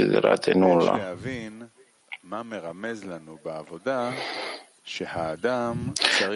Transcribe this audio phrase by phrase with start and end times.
[0.00, 1.14] considerate nulla.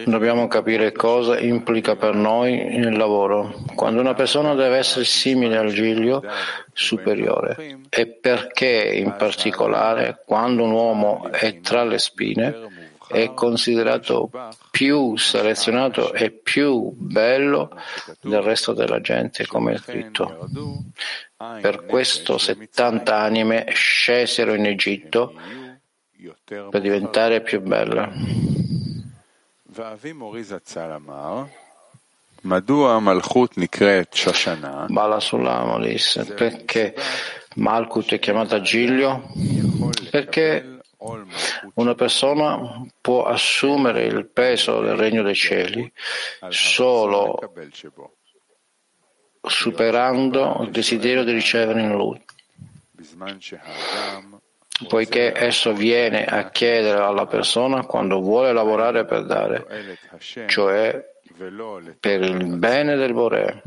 [0.05, 3.63] Dobbiamo capire cosa implica per noi il lavoro.
[3.75, 6.23] Quando una persona deve essere simile al giglio
[6.71, 14.31] superiore e perché in particolare quando un uomo è tra le spine è considerato
[14.71, 17.69] più selezionato e più bello
[18.21, 20.49] del resto della gente, come è scritto.
[21.37, 25.33] Per questo 70 anime scesero in Egitto
[26.69, 28.09] per diventare più belle.
[34.87, 36.95] Bala Sulam disse perché
[37.55, 39.29] Malkut è chiamata Giglio?
[40.09, 40.79] Perché
[41.73, 45.91] una persona può assumere il peso del regno dei cieli
[46.49, 47.37] solo
[49.47, 52.23] superando il desiderio di ricevere in lui
[54.87, 59.97] poiché esso viene a chiedere alla persona quando vuole lavorare per dare,
[60.47, 61.13] cioè
[61.99, 63.61] per il bene del Bore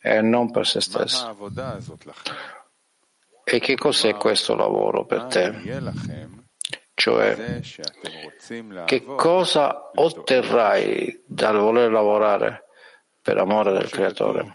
[0.00, 1.36] e non per se stesso.
[3.44, 5.54] E che cos'è questo lavoro per te?
[6.94, 7.60] Cioè,
[8.84, 12.67] che cosa otterrai dal voler lavorare
[13.28, 14.50] per amore del Creatore?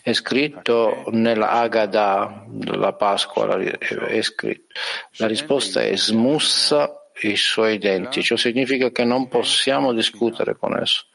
[0.00, 4.72] È scritto nella Agada della Pasqua, è scritto.
[5.16, 11.06] la risposta è smussa i suoi denti, ciò significa che non possiamo discutere con esso,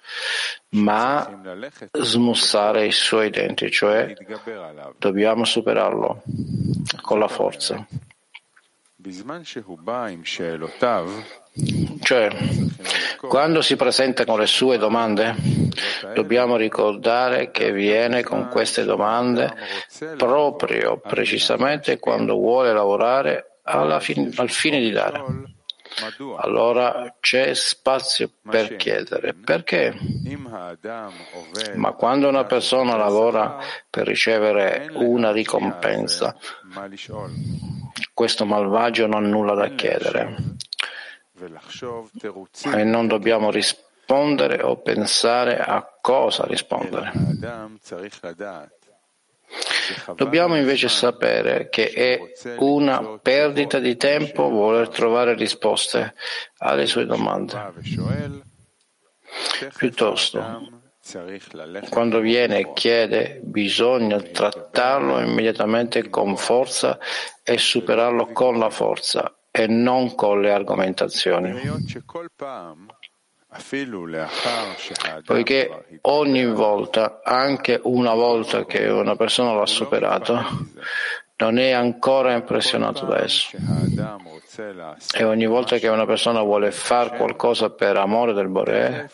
[0.72, 1.42] ma
[1.94, 4.14] smussare i suoi denti, cioè
[4.98, 6.24] dobbiamo superarlo
[7.02, 7.88] con la forza.
[12.02, 12.30] Cioè,
[13.22, 15.36] quando si presenta con le sue domande,
[16.14, 19.54] dobbiamo ricordare che viene con queste domande
[20.18, 23.60] proprio precisamente quando vuole lavorare
[24.00, 25.24] fin- al fine di dare.
[26.40, 29.98] Allora c'è spazio per chiedere perché.
[31.76, 36.36] Ma quando una persona lavora per ricevere una ricompensa,
[38.14, 40.36] questo malvagio non ha nulla da chiedere
[42.74, 47.12] e non dobbiamo rispondere o pensare a cosa rispondere.
[50.16, 52.20] Dobbiamo invece sapere che è
[52.58, 56.16] una perdita di tempo voler trovare risposte
[56.58, 57.74] alle sue domande.
[59.78, 60.70] Piuttosto,
[61.90, 66.98] quando viene e chiede, bisogna trattarlo immediatamente con forza
[67.44, 71.54] e superarlo con la forza e non con le argomentazioni.
[75.24, 80.44] Poiché ogni volta, anche una volta che una persona l'ha superato,
[81.38, 83.56] non è ancora impressionato da esso.
[85.14, 89.10] E ogni volta che una persona vuole fare qualcosa per amore del Bore,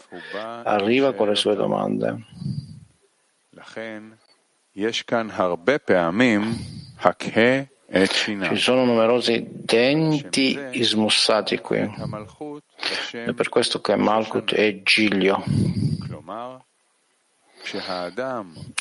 [0.63, 2.25] arriva con le sue domande.
[7.91, 11.79] Ci sono numerosi denti smussati qui.
[13.11, 15.43] È per questo che Malkut è Giglio.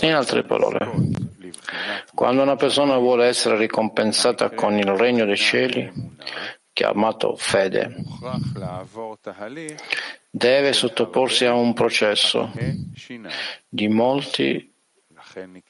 [0.01, 0.91] In altre parole,
[2.15, 5.91] quando una persona vuole essere ricompensata con il regno dei cieli,
[6.73, 7.97] chiamato fede,
[10.31, 12.53] deve sottoporsi a un processo
[13.69, 14.73] di molti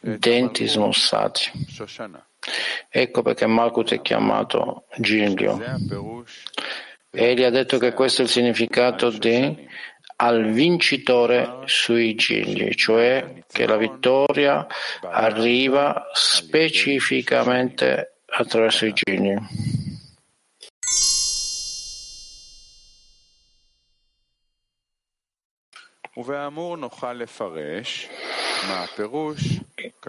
[0.00, 1.50] denti smussati.
[2.92, 5.62] Ecco perché Malkut è chiamato Giglio.
[7.12, 9.68] Egli ha detto che questo è il significato di
[10.16, 14.66] al vincitore sui gigli, cioè che la vittoria
[15.02, 19.34] arriva specificamente attraverso i gigli.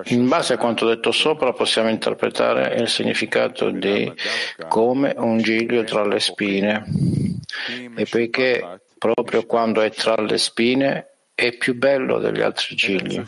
[0.06, 4.11] In base a quanto detto sopra possiamo interpretare il significato di
[4.70, 6.85] come un giglio tra le spine
[7.96, 13.22] e poiché proprio quando è tra le spine è più bello degli altri gigli.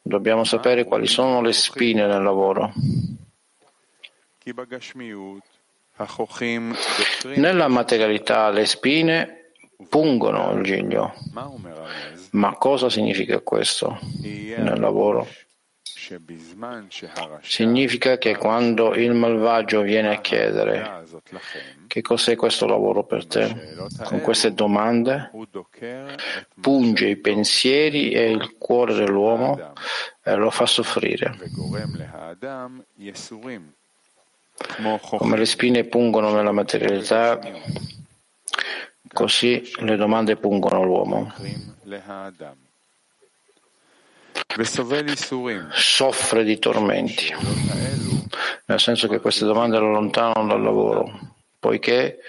[0.00, 2.72] Dobbiamo sapere quali sono le spine nel lavoro.
[7.34, 9.50] Nella materialità le spine
[9.88, 11.14] pungono il giglio.
[12.30, 15.26] Ma cosa significa questo nel lavoro?
[17.42, 21.04] Significa che quando il malvagio viene a chiedere
[21.86, 23.74] che cos'è questo lavoro per te,
[24.04, 25.30] con queste domande?
[26.60, 29.72] Punge i pensieri e il cuore dell'uomo
[30.22, 31.36] e lo fa soffrire.
[35.00, 37.40] Come le spine pungono nella materialità,
[39.12, 41.32] così le domande pungono l'uomo
[45.72, 47.34] soffre di tormenti,
[48.64, 52.20] nel senso che queste domande lo allontanano dal lavoro, poiché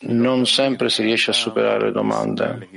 [0.00, 2.68] non sempre si riesce a superare le domande.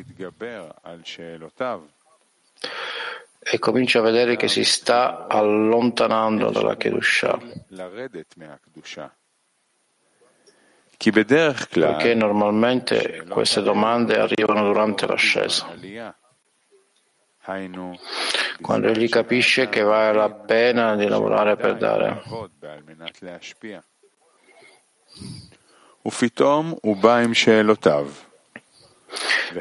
[3.43, 7.39] E comincia a vedere che si sta allontanando dalla Kedusha.
[11.67, 15.67] Perché normalmente queste domande arrivano durante l'ascesa
[18.61, 22.21] quando egli capisce che vale la pena di lavorare per dare.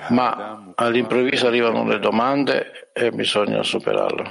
[0.09, 4.31] Ma all'improvviso arrivano le domande e bisogna superarle.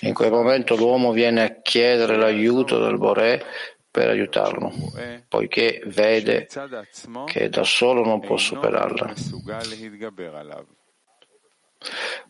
[0.00, 3.44] In quel momento l'uomo viene a chiedere l'aiuto del Boré
[3.90, 4.72] per aiutarlo,
[5.28, 6.48] poiché vede
[7.26, 9.14] che da solo non può superarle.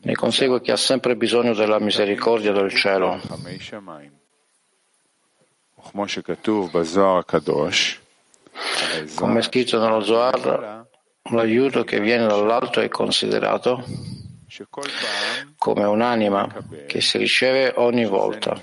[0.02, 3.20] Ne consegue che ha sempre bisogno della misericordia del cielo.
[9.14, 10.86] Come è scritto nello Zohar,
[11.30, 13.84] l'aiuto che viene dall'alto è considerato
[15.56, 16.46] come un'anima
[16.86, 18.60] che si riceve ogni volta.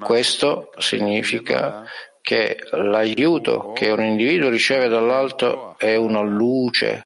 [0.00, 1.84] Questo significa
[2.20, 7.04] che l'aiuto che un individuo riceve dall'alto è una luce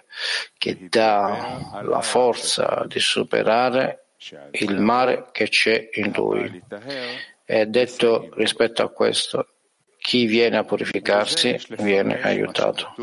[0.56, 4.06] che dà la forza di superare
[4.52, 6.62] il mare che c'è in lui.
[7.44, 9.46] È detto rispetto a questo,
[9.98, 12.94] chi viene a purificarsi viene aiutato.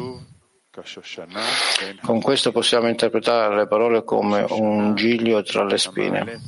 [2.02, 6.42] Con questo possiamo interpretare le parole come un giglio tra le spine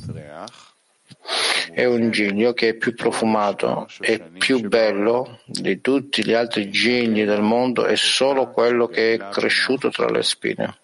[1.72, 7.24] è un giglio che è più profumato e più bello di tutti gli altri gigli
[7.24, 10.78] del mondo è solo quello che è cresciuto tra le spine.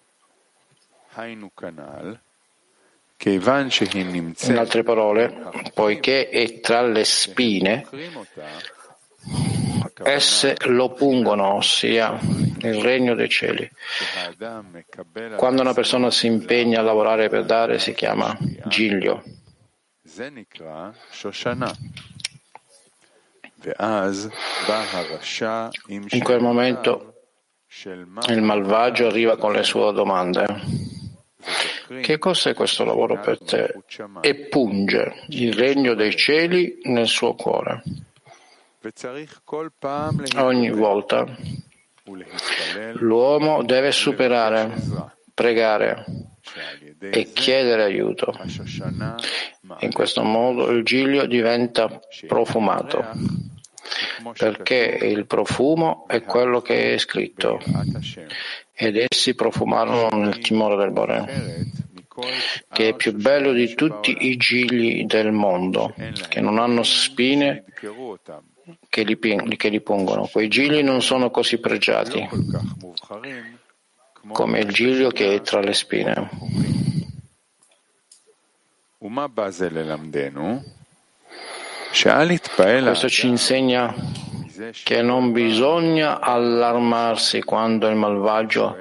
[4.51, 5.33] In altre parole,
[5.73, 7.87] poiché è tra le spine,
[10.03, 13.69] esse lo pungono, ossia il regno dei cieli.
[15.37, 19.23] Quando una persona si impegna a lavorare per dare si chiama giglio.
[26.09, 27.13] In quel momento
[28.27, 30.45] il malvagio arriva con le sue domande.
[32.01, 33.73] Che cos'è questo lavoro per te?
[34.21, 37.81] E punge il regno dei cieli nel suo cuore.
[40.35, 41.25] Ogni volta
[42.93, 44.73] l'uomo deve superare,
[45.33, 46.05] pregare,
[47.11, 48.33] e chiedere aiuto.
[49.79, 53.05] In questo modo il giglio diventa profumato,
[54.37, 57.59] perché il profumo è quello che è scritto,
[58.73, 61.65] ed essi profumarono nel timore del Bore,
[62.71, 65.93] che è più bello di tutti i gigli del mondo,
[66.29, 67.65] che non hanno spine
[68.89, 69.17] che li,
[69.57, 70.27] che li pungono.
[70.31, 72.27] Quei gigli non sono così pregiati
[74.31, 76.29] come il giglio che è tra le spine.
[82.89, 83.93] Questo ci insegna
[84.83, 88.77] che non bisogna allarmarsi quando il malvagio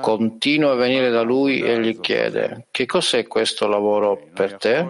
[0.00, 4.86] continua a venire da lui e gli chiede che cos'è questo lavoro per te?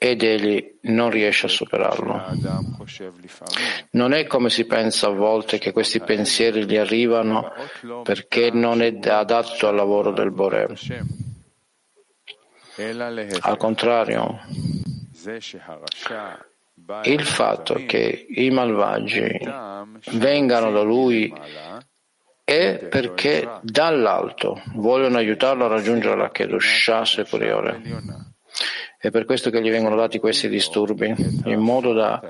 [0.00, 2.22] Ed egli non riesce a superarlo.
[3.90, 7.52] Non è come si pensa a volte che questi pensieri gli arrivano
[8.04, 10.68] perché non è adatto al lavoro del Bore.
[13.40, 14.40] Al contrario,
[17.02, 19.40] il fatto che i malvagi
[20.12, 21.34] vengano da lui
[22.44, 28.27] è perché dall'alto vogliono aiutarlo a raggiungere la Kedushah superiore.
[29.00, 31.14] È per questo che gli vengono dati questi disturbi,
[31.44, 32.20] in modo da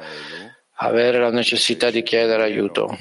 [0.74, 2.94] avere la necessità di chiedere aiuto.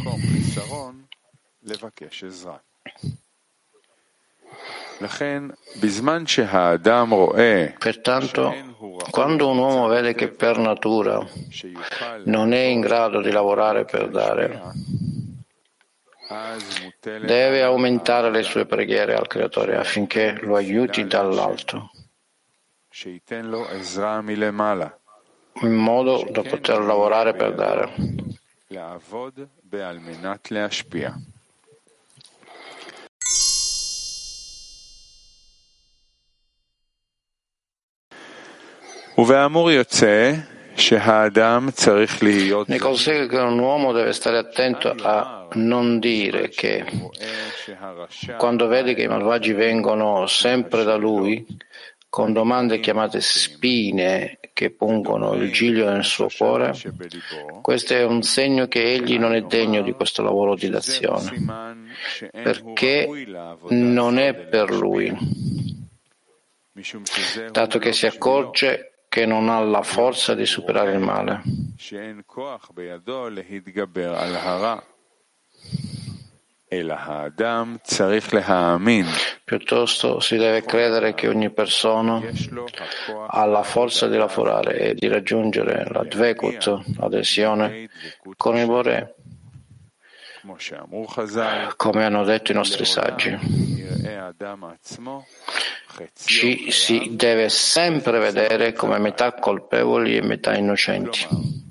[7.78, 8.56] Pertanto,
[9.12, 11.24] quando un uomo vede che per natura
[12.24, 14.62] non è in grado di lavorare per dare,
[17.22, 21.92] deve aumentare le sue preghiere al Creatore affinché lo aiuti dall'alto.
[25.62, 27.94] In modo da poter lavorare per dare.
[42.66, 46.84] Ne consegue che un uomo deve stare attento a non dire che
[48.38, 51.46] quando vede che i malvagi vengono sempre da lui,
[52.18, 56.74] con domande chiamate spine che pungono il giglio nel suo cuore,
[57.62, 61.86] questo è un segno che egli non è degno di questo lavoro di d'azione,
[62.32, 63.08] perché
[63.70, 65.16] non è per lui,
[67.52, 71.44] dato che si accorge che non ha la forza di superare il male.
[79.46, 82.22] Piuttosto si deve credere che ogni persona
[83.28, 87.90] ha la forza di lavorare e di raggiungere la dvekut, l'adesione,
[88.36, 89.16] con il Bore,
[91.78, 93.38] come hanno detto i nostri saggi.
[96.14, 101.66] Ci si deve sempre vedere come metà colpevoli e metà innocenti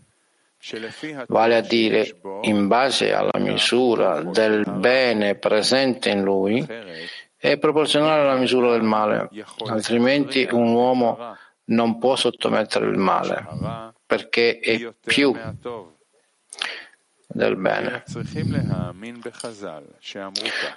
[1.29, 6.67] vale a dire in base alla misura del bene presente in lui,
[7.37, 9.29] è proporzionale alla misura del male,
[9.67, 13.47] altrimenti un uomo non può sottomettere il male,
[14.07, 15.35] perché è più
[17.27, 18.05] del bene.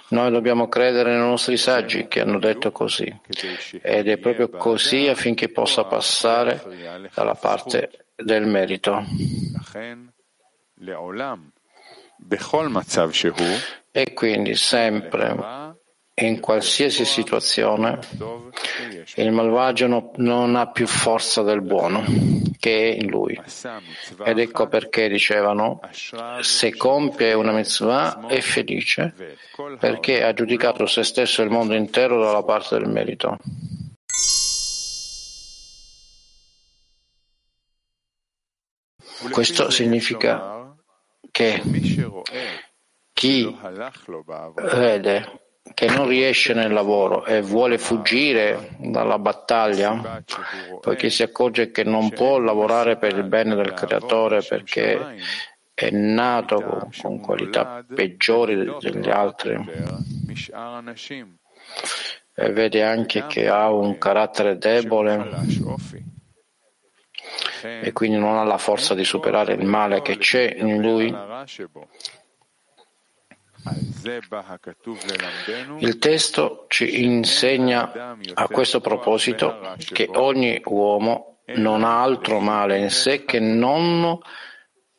[0.08, 3.20] Noi dobbiamo credere nei nostri saggi che hanno detto così,
[3.82, 6.62] ed è proprio così affinché possa passare
[7.14, 9.04] dalla parte del merito.
[13.92, 15.76] E quindi sempre,
[16.20, 17.98] in qualsiasi situazione,
[19.16, 22.04] il malvagio non ha più forza del buono
[22.58, 23.40] che è in lui.
[24.24, 25.80] Ed ecco perché dicevano,
[26.40, 29.14] se compie una mitzvah è felice
[29.78, 33.38] perché ha giudicato se stesso e il mondo intero dalla parte del merito.
[39.30, 40.74] Questo significa
[41.30, 41.62] che
[43.12, 43.58] chi
[44.54, 50.22] vede che non riesce nel lavoro e vuole fuggire dalla battaglia,
[50.80, 55.16] poiché si accorge che non può lavorare per il bene del creatore perché
[55.74, 59.58] è nato con, qualità peggiori degli altri.
[62.34, 65.28] E vede anche che ha un carattere debole
[67.62, 71.14] e quindi non ha la forza di superare il male che c'è in lui,
[75.78, 82.90] il testo ci insegna a questo proposito che ogni uomo non ha altro male in
[82.90, 84.18] sé che non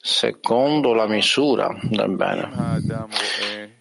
[0.03, 2.49] secondo la misura del bene.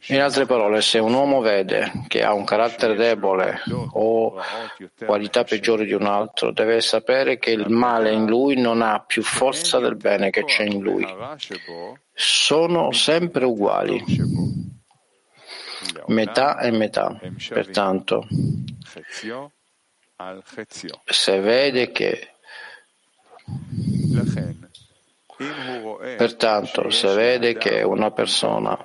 [0.09, 4.35] In altre parole, se un uomo vede che ha un carattere debole o
[5.05, 9.23] qualità peggiori di un altro, deve sapere che il male in lui non ha più
[9.23, 11.07] forza del bene che c'è in lui.
[12.13, 14.03] Sono sempre uguali,
[16.07, 17.19] metà e metà.
[17.49, 18.27] Pertanto,
[21.05, 22.35] se vede che
[26.17, 28.85] Pertanto, se vede che una persona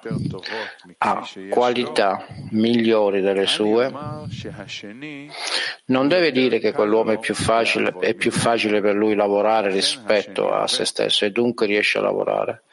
[0.99, 3.91] ha qualità migliori delle sue,
[5.87, 10.49] non deve dire che quell'uomo è più facile, è più facile per lui lavorare rispetto
[10.49, 12.63] a se stesso e dunque riesce a lavorare.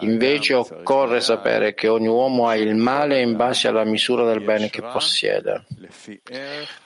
[0.00, 4.70] Invece occorre sapere che ogni uomo ha il male in base alla misura del bene
[4.70, 5.64] che possiede.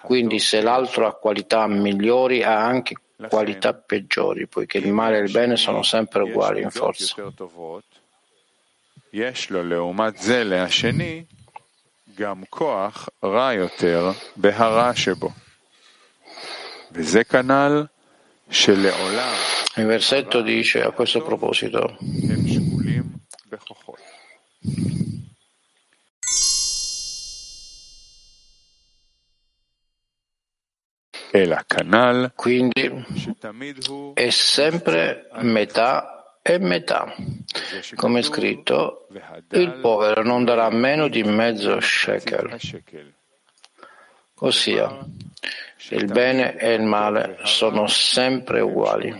[0.01, 2.95] Quindi se l'altro ha qualità migliori ha anche
[3.29, 7.33] qualità peggiori, poiché il male e il bene sono sempre uguali in forza.
[19.77, 21.97] Il versetto dice a questo proposito.
[32.35, 33.05] Quindi
[34.15, 37.15] è sempre metà e metà.
[37.95, 39.07] Come è scritto,
[39.51, 42.59] il povero non darà meno di mezzo shekel.
[44.41, 45.05] Ossia,
[45.91, 49.17] il bene e il male sono sempre uguali.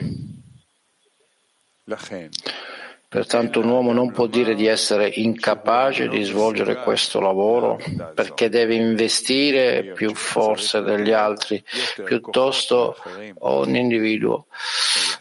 [3.11, 7.81] Pertanto un uomo non può dire di essere incapace di svolgere questo lavoro
[8.15, 11.65] perché deve investire più forze degli altri,
[12.05, 12.97] piuttosto
[13.39, 14.47] ogni individuo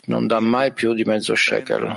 [0.07, 1.95] non dà mai più di mezzo shekel.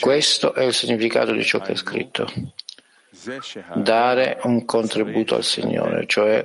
[0.00, 2.32] Questo è il significato di ciò che è scritto
[3.74, 6.44] dare un contributo al Signore, cioè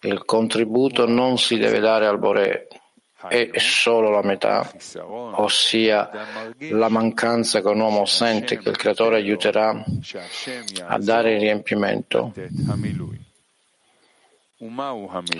[0.00, 2.68] il contributo non si deve dare al Boré,
[3.28, 4.70] è solo la metà,
[5.04, 6.10] ossia
[6.58, 9.84] la mancanza che un uomo sente che il Creatore aiuterà
[10.86, 12.32] a dare il riempimento.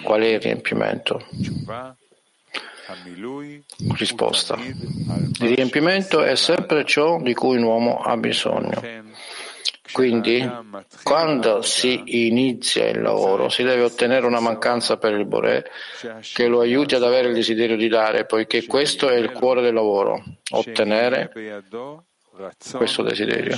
[0.03, 1.27] Qual è il riempimento?
[3.97, 4.57] Risposta.
[4.59, 8.81] Il riempimento è sempre ciò di cui un uomo ha bisogno.
[9.93, 10.49] Quindi,
[11.03, 15.71] quando si inizia il lavoro, si deve ottenere una mancanza per il Bore
[16.35, 19.75] che lo aiuti ad avere il desiderio di dare, poiché questo è il cuore del
[19.75, 21.33] lavoro, ottenere
[22.73, 23.57] questo desiderio.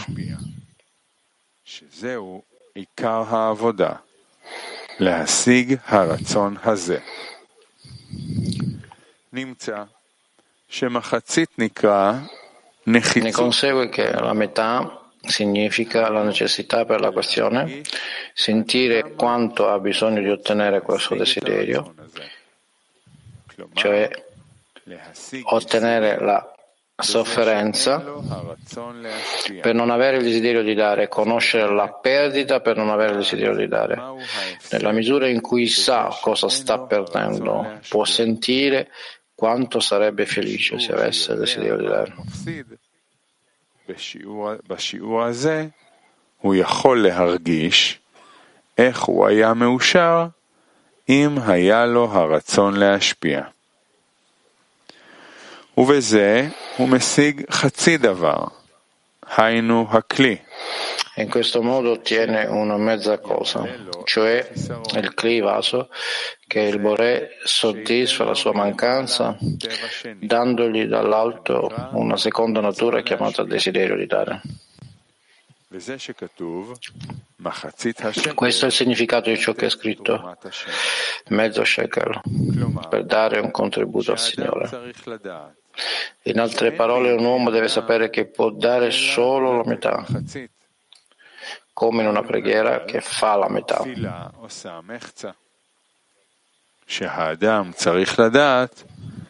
[13.15, 14.98] Ne consegue che la metà
[15.29, 17.83] significa la necessità per la questione,
[18.33, 21.95] sentire quanto ha bisogno di ottenere questo desiderio,
[23.75, 24.09] cioè
[25.45, 26.53] ottenere la
[27.01, 28.05] sofferenza
[29.61, 33.55] per non avere il desiderio di dare, conoscere la perdita per non avere il desiderio
[33.55, 34.01] di dare.
[34.73, 38.91] Nella misura in cui sa cosa sta perdendo, può sentire
[39.35, 42.15] quanto sarebbe felice se avesse il desiderio di dare.
[44.69, 45.67] בשיעור הזה
[46.39, 47.99] הוא יכול להרגיש
[48.79, 50.27] איך הוא היה מאושר
[51.09, 53.43] אם היה לו הרצון להשפיע.
[55.79, 58.45] ובזה הוא משיג חצי דבר,
[59.37, 60.37] היינו הכלי.
[61.17, 63.67] In questo modo ottiene una mezza cosa,
[64.05, 64.51] cioè
[64.95, 65.89] il Kli vaso,
[66.47, 69.37] che il Boré soddisfa la sua mancanza,
[70.21, 74.41] dandogli dall'alto una seconda natura chiamata desiderio di dare.
[78.35, 80.37] Questo è il significato di ciò che è scritto,
[81.29, 82.21] mezzo shekel,
[82.89, 84.69] per dare un contributo al Signore.
[86.23, 90.05] In altre parole, un uomo deve sapere che può dare solo la metà,
[91.73, 93.83] come in una preghiera che fa la metà.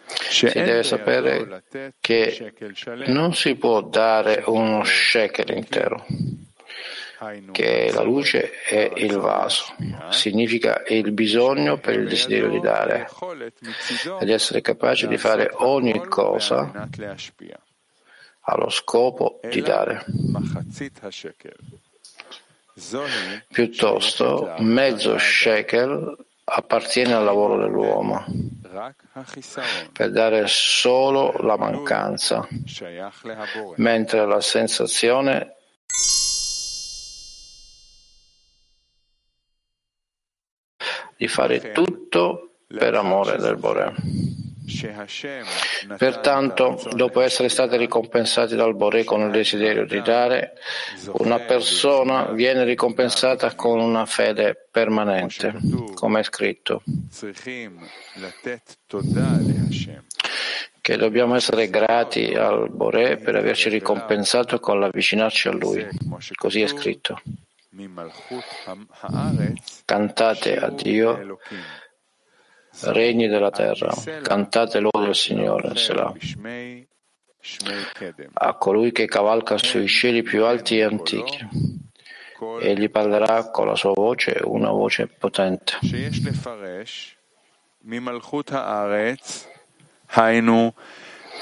[0.07, 1.65] Si deve sapere
[2.01, 2.55] che
[3.07, 6.07] non si può dare uno shekel intero,
[7.53, 9.75] che la luce è il vaso,
[10.11, 13.09] significa il bisogno per il desiderio di dare
[14.21, 16.89] ed essere capace di fare ogni cosa
[18.41, 20.05] allo scopo di dare.
[23.49, 28.25] Piuttosto, mezzo shekel appartiene al lavoro dell'uomo
[29.93, 32.47] per dare solo la mancanza,
[33.77, 35.57] mentre la sensazione
[41.19, 43.93] di fare tutto per amore del Bore.
[45.97, 50.53] Pertanto, dopo essere stati ricompensati dal Boré con il desiderio di dare,
[51.13, 55.55] una persona viene ricompensata con una fede permanente,
[55.95, 56.83] come è scritto,
[60.81, 65.87] che dobbiamo essere grati al Boré per averci ricompensato con l'avvicinarci a Lui.
[66.35, 67.21] Così è scritto.
[69.85, 71.39] Cantate a Dio
[72.85, 76.15] regni della terra, cantate lode al Signore, Selah.
[78.33, 81.49] a colui che cavalca sui cieli più alti e antichi.
[82.61, 85.79] Egli parlerà con la sua voce, una voce potente.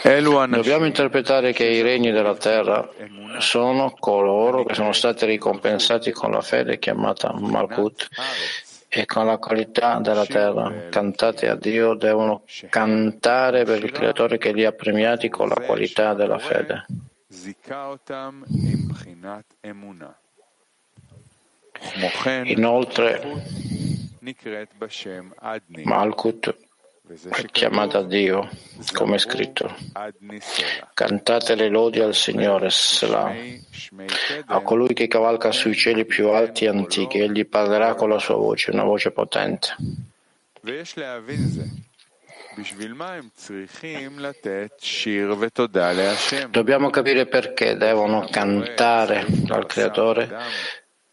[0.03, 2.89] Dobbiamo interpretare che i regni della terra
[3.39, 8.09] sono coloro che sono stati ricompensati con la fede chiamata Malkut
[8.89, 10.89] e con la qualità della terra.
[10.91, 16.15] Cantate a Dio, devono cantare per il Creatore che li ha premiati con la qualità
[16.15, 16.87] della fede.
[22.45, 23.23] Inoltre,
[25.85, 26.57] Malkut
[27.53, 28.49] chiamata Dio,
[28.93, 29.75] come è scritto.
[30.93, 33.33] Cantate le lodi al Signore, Selah.
[34.47, 38.35] A colui che cavalca sui cieli più alti e antichi, egli parlerà con la sua
[38.35, 39.77] voce, una voce potente.
[46.51, 50.29] Dobbiamo capire perché devono cantare al Creatore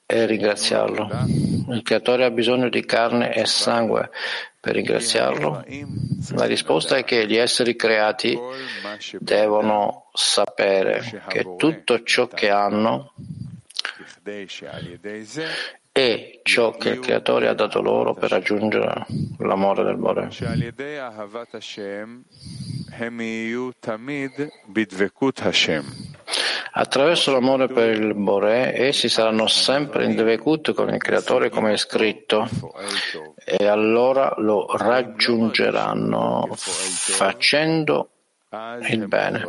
[0.05, 1.09] e ringraziarlo.
[1.69, 4.09] Il Creatore ha bisogno di carne e sangue
[4.63, 5.61] per ringraziarlo?
[6.35, 8.39] La risposta è che gli esseri creati
[9.19, 13.11] devono sapere che tutto ciò che hanno
[15.93, 19.05] è ciò che il Creatore ha dato loro per raggiungere
[19.37, 20.29] l'amore del Bore.
[26.71, 31.77] Attraverso l'amore per il Bore, essi saranno sempre in Devekut con il Creatore come è
[31.77, 32.49] scritto,
[33.45, 38.09] e allora lo raggiungeranno facendo
[38.89, 39.45] il bene.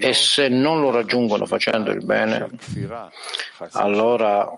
[0.00, 2.48] E se non lo raggiungono facendo il bene,
[3.72, 4.52] allora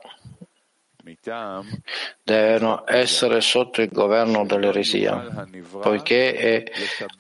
[2.24, 5.48] devono essere sotto il governo dell'eresia,
[5.82, 6.64] poiché è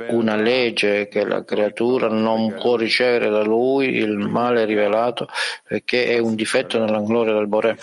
[0.09, 5.29] una legge che la creatura non può ricevere da lui il male rivelato
[5.63, 7.77] perché è un difetto nella gloria del Boré,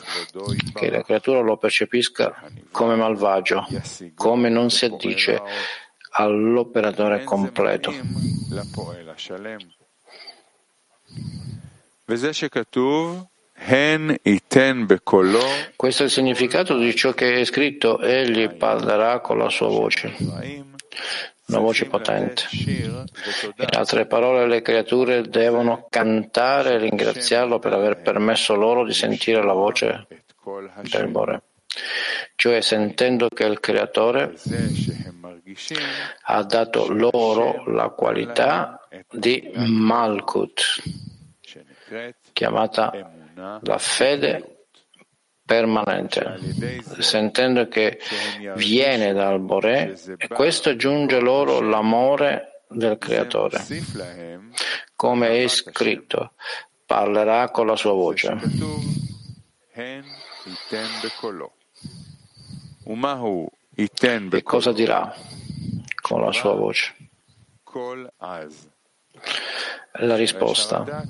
[0.74, 2.34] che la creatura lo percepisca
[2.70, 3.66] come malvagio,
[4.14, 5.40] come non si addice
[6.10, 7.92] all'operatore completo.
[12.08, 13.26] וזה שכתוב
[15.75, 17.99] questo è il significato di ciò che è scritto.
[18.01, 20.15] Egli parlerà con la sua voce,
[21.47, 22.43] una voce potente.
[22.51, 29.43] In altre parole, le creature devono cantare e ringraziarlo per aver permesso loro di sentire
[29.43, 30.07] la voce
[30.89, 31.41] del Bore.
[32.35, 34.33] Cioè, sentendo che il Creatore
[36.23, 40.81] ha dato loro la qualità di Malkut,
[42.33, 43.17] chiamata
[43.61, 44.65] la fede
[45.45, 46.37] permanente,
[46.99, 47.99] sentendo che
[48.55, 53.65] viene dal Boré e questo aggiunge loro l'amore del Creatore.
[54.95, 56.33] Come è scritto,
[56.85, 58.37] parlerà con la sua voce.
[59.73, 60.03] E
[64.43, 65.15] cosa dirà
[66.01, 66.95] con la sua voce?
[69.93, 71.03] La risposta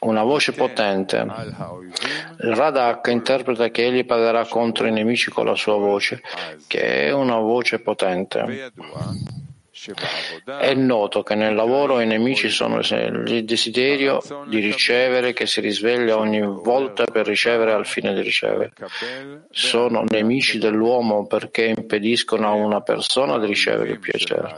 [0.00, 1.16] una voce potente.
[1.16, 6.22] Il Radak interpreta che egli parlerà contro i nemici con la sua voce,
[6.66, 8.72] che è una voce potente.
[10.44, 16.16] È noto che nel lavoro i nemici sono il desiderio di ricevere che si risveglia
[16.18, 18.72] ogni volta per ricevere al fine di ricevere.
[19.50, 24.56] Sono nemici dell'uomo perché impediscono a una persona di ricevere il piacere.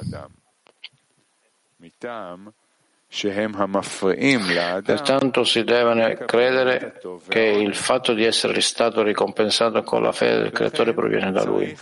[4.84, 10.52] Pertanto si deve credere che il fatto di essere stato ricompensato con la fede del
[10.52, 11.76] Creatore proviene da Lui.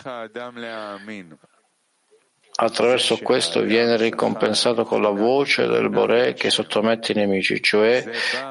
[2.61, 8.03] Attraverso questo viene ricompensato con la voce del Boré che sottomette i nemici, cioè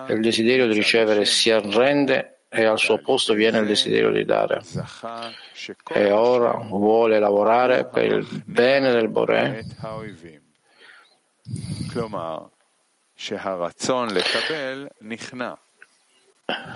[0.10, 4.62] il desiderio di ricevere si arrende e al suo posto viene il desiderio di dare.
[5.94, 9.66] E ora vuole lavorare per il bene del Boré
[13.17, 15.55] שהרצון לקבל נכנע,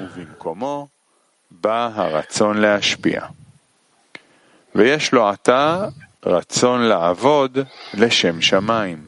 [0.01, 0.88] ובמקומו
[1.51, 3.27] בא הרצון להשפיע.
[4.75, 5.88] ויש לו עתה
[6.27, 7.59] רצון לעבוד
[7.95, 9.07] לשם שמיים.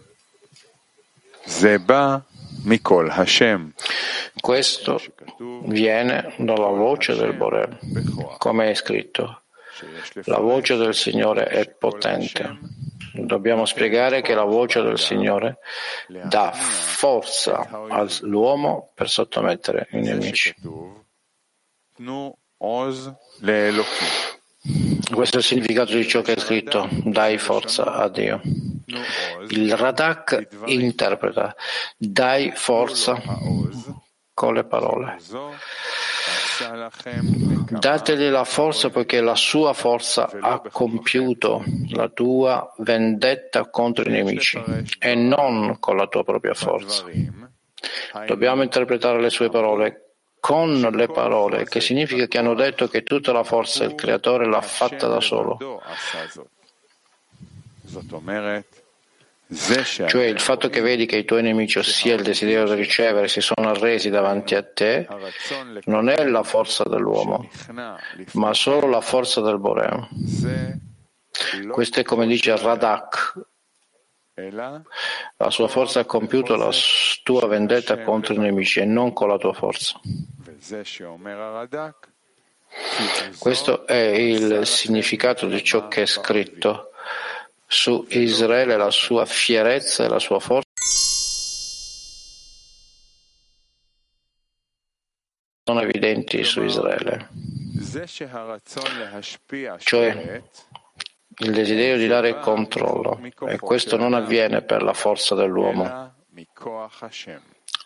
[1.46, 2.16] זה בא
[2.64, 3.70] מכל השם.
[4.42, 5.00] Questo
[5.66, 7.78] viene dalla voce del Bore,
[8.38, 9.42] come è scritto.
[10.26, 12.42] La voce del Signore è potente.
[13.13, 15.59] Dobbiamo spiegare che la voce del Signore
[16.07, 20.53] dà forza all'uomo per sottomettere i nemici.
[25.13, 28.41] Questo è il significato di ciò che è scritto, dai forza a Dio.
[29.49, 31.55] Il Radak interpreta,
[31.97, 33.21] dai forza
[34.33, 35.17] con le parole.
[37.69, 44.61] Dategli la forza poiché la sua forza ha compiuto la tua vendetta contro i nemici
[44.99, 47.05] e non con la tua propria forza.
[48.25, 50.03] Dobbiamo interpretare le sue parole
[50.39, 54.61] con le parole, che significa che hanno detto che tutta la forza il Creatore l'ha
[54.61, 55.81] fatta da solo.
[60.07, 63.41] Cioè il fatto che vedi che i tuoi nemici, ossia il desiderio di ricevere, si
[63.41, 65.07] sono arresi davanti a te,
[65.85, 67.49] non è la forza dell'uomo,
[68.33, 70.07] ma solo la forza del Boreo.
[71.69, 73.33] Questo è come dice Radak,
[74.35, 76.71] La sua forza ha compiuto la
[77.21, 79.99] tua vendetta contro i nemici e non con la tua forza.
[83.37, 86.92] Questo è il significato di ciò che è scritto
[87.73, 90.69] su Israele, la sua fierezza e la sua forza
[95.63, 97.29] sono evidenti su Israele.
[99.79, 100.43] Cioè,
[101.37, 106.13] il desiderio di dare controllo, e questo non avviene per la forza dell'uomo,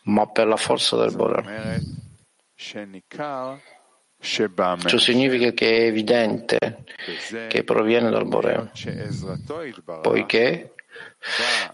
[0.03, 1.79] ma per la forza del Bore.
[4.19, 6.83] Ciò significa che è evidente
[7.47, 8.71] che proviene dal Bore,
[10.01, 10.73] poiché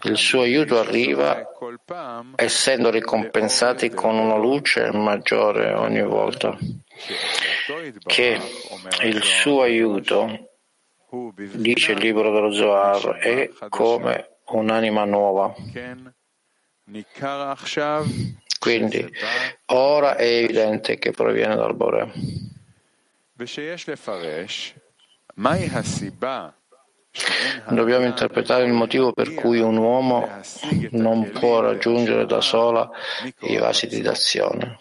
[0.02, 1.46] il suo aiuto arriva
[2.36, 6.56] essendo ricompensati con una luce maggiore ogni volta,
[8.04, 8.40] che
[9.02, 10.50] il suo aiuto,
[11.52, 15.54] dice il libro dello Zohar, è come un'anima nuova.
[18.58, 19.06] Quindi
[19.66, 22.12] ora è evidente che proviene dal Bore.
[27.68, 30.28] Dobbiamo interpretare il motivo per cui un uomo
[30.90, 32.90] non può raggiungere da sola
[33.40, 34.78] i vasi di d'azione.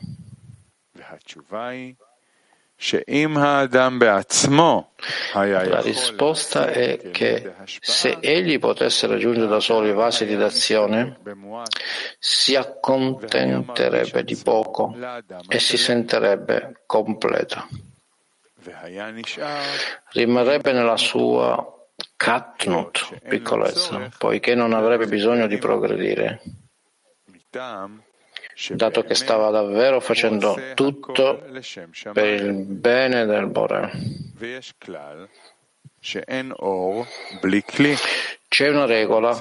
[5.33, 11.19] La risposta è che se egli potesse raggiungere da solo i vasi di d'azione,
[12.19, 14.95] si accontenterebbe di poco
[15.47, 17.67] e si sentirebbe completo.
[20.11, 26.41] Rimarrebbe nella sua katnut, piccolezza, poiché non avrebbe bisogno di progredire
[28.69, 31.43] dato che stava davvero facendo tutto
[32.13, 33.91] per il bene del Bore.
[38.47, 39.37] C'è una regola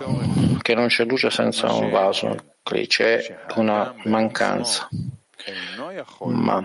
[0.63, 4.89] che non c'è luce senza un vaso, qui c'è una mancanza.
[6.21, 6.65] Ma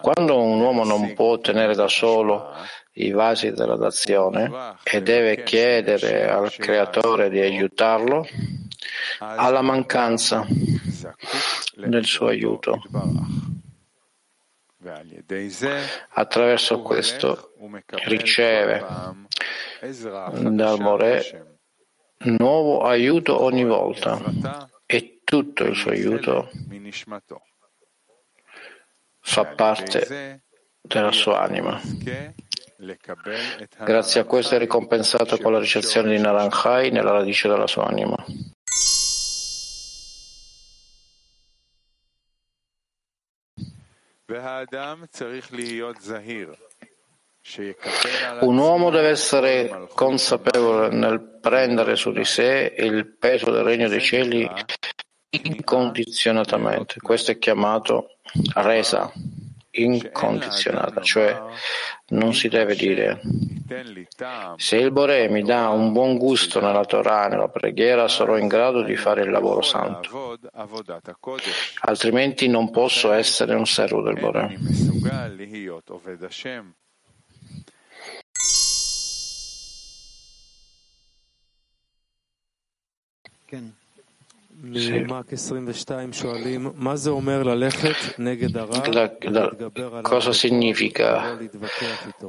[0.00, 2.54] quando un uomo non può ottenere da solo
[2.94, 4.50] i vasi della dazione
[4.82, 8.26] e deve chiedere al creatore di aiutarlo,
[9.18, 10.46] ha la mancanza
[11.76, 12.82] del suo aiuto.
[16.10, 17.52] Attraverso questo
[18.04, 18.84] riceve
[19.80, 21.58] dal More
[22.24, 24.20] nuovo aiuto ogni volta
[24.86, 26.50] e tutto il suo aiuto
[29.20, 30.42] fa parte
[30.80, 31.80] della sua anima.
[33.84, 38.16] Grazie a questo è ricompensato con la ricezione di Naranjai nella radice della sua anima.
[48.40, 54.00] Un uomo deve essere consapevole nel prendere su di sé il peso del regno dei
[54.00, 54.48] cieli
[55.30, 57.00] incondizionatamente.
[57.00, 58.18] Questo è chiamato
[58.54, 59.12] resa
[59.72, 61.40] incondizionata, cioè
[62.08, 63.20] non si deve dire.
[64.56, 68.82] se il Bore mi dà un buon gusto nella Torah, nella preghiera, sarò in grado
[68.82, 70.36] di fare il lavoro santo,
[71.80, 74.58] altrimenti non posso essere un servo del Bore.
[84.70, 85.04] Sì.
[90.02, 91.36] cosa significa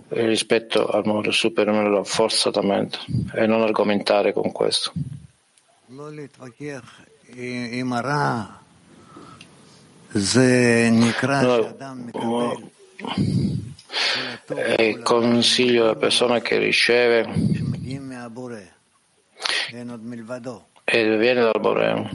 [0.08, 2.98] rispetto al modo superare forzatamente
[3.36, 4.92] e non argomentare con questo?
[5.86, 6.10] No,
[14.56, 17.30] è consiglio alla persona che riceve
[20.84, 22.10] e viene dal Bore.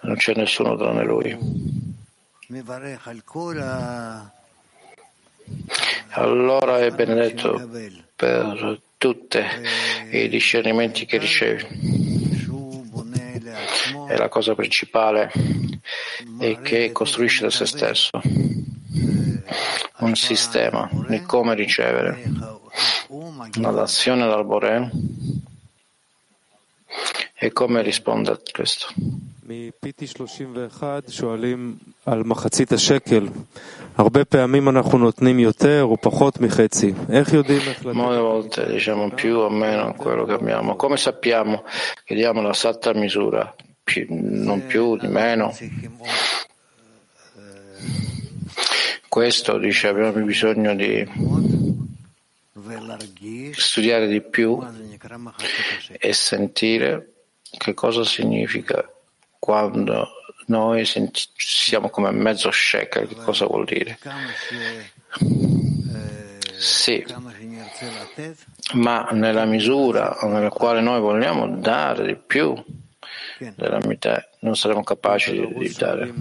[0.00, 1.36] Non c'è nessuno tranne lui.
[6.10, 7.68] Allora è benedetto
[8.14, 9.40] per tutti
[10.10, 12.12] i discernimenti che ricevi.
[14.08, 15.30] E la cosa principale
[16.38, 18.20] è che costruisce da se stesso
[19.98, 22.22] un sistema di come ricevere
[23.08, 24.90] una dazione dal Bore
[27.36, 28.86] e come risponde a questo?
[37.92, 40.76] Molte volte diciamo più o meno quello che abbiamo.
[40.76, 41.64] Come sappiamo
[42.04, 43.54] che diamo la satta misura?
[43.82, 45.54] Più, non più, di meno.
[49.08, 51.73] Questo dice abbiamo bisogno di
[53.52, 54.64] studiare di più
[55.98, 57.12] e sentire
[57.42, 58.88] che cosa significa
[59.38, 60.08] quando
[60.46, 60.84] noi
[61.36, 63.98] siamo come mezzo shekel, che cosa vuol dire?
[66.56, 67.04] Sì,
[68.74, 72.54] ma nella misura nella quale noi vogliamo dare di più
[73.54, 76.12] della metà, non saremo capaci di, di dare.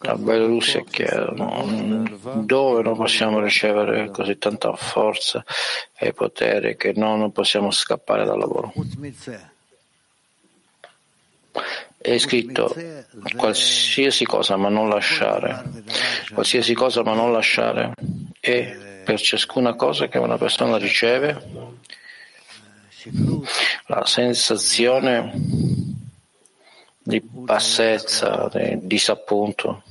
[0.00, 2.04] La Bielorussia chiedono
[2.44, 5.44] dove non possiamo ricevere così tanta forza
[5.98, 8.72] e potere che no, non possiamo scappare dal lavoro.
[11.98, 12.74] È scritto
[13.36, 15.62] qualsiasi cosa ma non lasciare,
[16.32, 17.94] qualsiasi cosa ma non lasciare
[18.40, 21.80] e per ciascuna cosa che una persona riceve
[23.86, 25.32] la sensazione
[27.02, 29.82] di bassezza, di disappunto.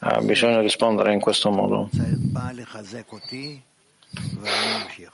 [0.00, 1.88] Ha bisogno di rispondere in questo modo.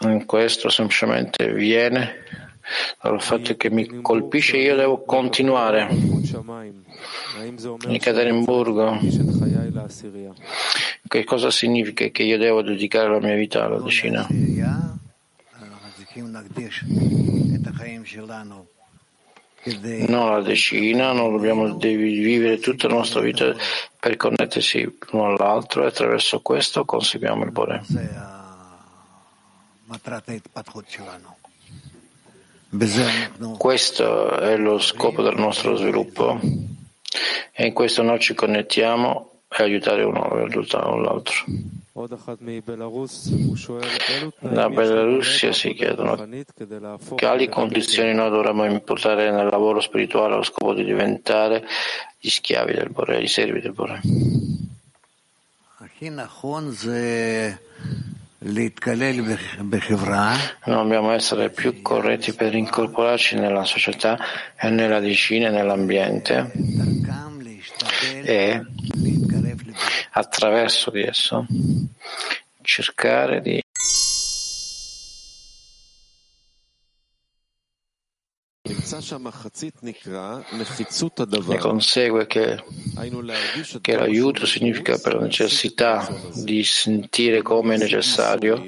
[0.01, 2.25] In questo semplicemente viene
[3.01, 5.89] dal fatto che mi colpisce io devo continuare.
[7.41, 8.99] In Ekaterinburgo,
[11.07, 14.27] che cosa significa che io devo dedicare la mia vita alla decina?
[20.07, 23.55] Non la decina, non dobbiamo vivere tutta la nostra vita
[23.99, 27.83] per connettersi l'uno all'altro e attraverso questo conseguiamo il Bore.
[33.57, 36.39] Questo è lo scopo del nostro sviluppo.
[37.53, 40.29] E in questo noi ci connettiamo e aiutare uno
[41.01, 41.45] l'altro.
[44.39, 46.29] Da Bielorussia si chiedono
[47.17, 51.67] quali condizioni noi dovremmo importare nel lavoro spirituale allo scopo di diventare
[52.19, 54.01] gli schiavi del Bore, i servi del Bore.
[60.67, 64.17] Non dobbiamo essere più corretti per incorporarci nella società
[64.57, 66.53] e nella decina e nell'ambiente
[68.23, 68.63] e
[70.13, 71.47] attraverso di esso.
[72.63, 73.63] Cercare di
[81.53, 82.63] ne consegue che,
[83.81, 88.63] che l'aiuto significa per la necessità di sentire come è necessario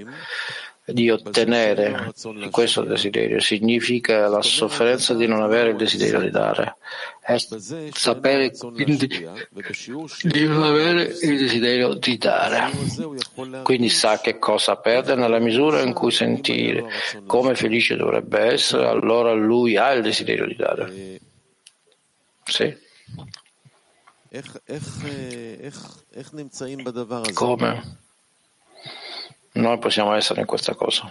[0.93, 2.13] di ottenere
[2.51, 6.77] questo desiderio significa la sofferenza di non avere il desiderio di dare.
[7.21, 7.37] È
[7.93, 9.07] sapere quindi
[10.23, 12.71] di non avere il desiderio di dare.
[13.63, 16.85] Quindi sa che cosa perde nella misura in cui sentire
[17.27, 21.21] come felice dovrebbe essere allora lui ha il desiderio di dare.
[22.45, 22.89] Sì.
[27.35, 28.09] Come
[29.53, 31.11] noi possiamo essere in questa cosa.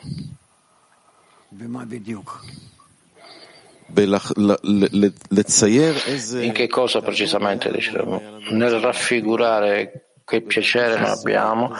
[6.44, 8.22] In che cosa precisamente diciamo?
[8.52, 11.74] Nel raffigurare che piacere noi abbiamo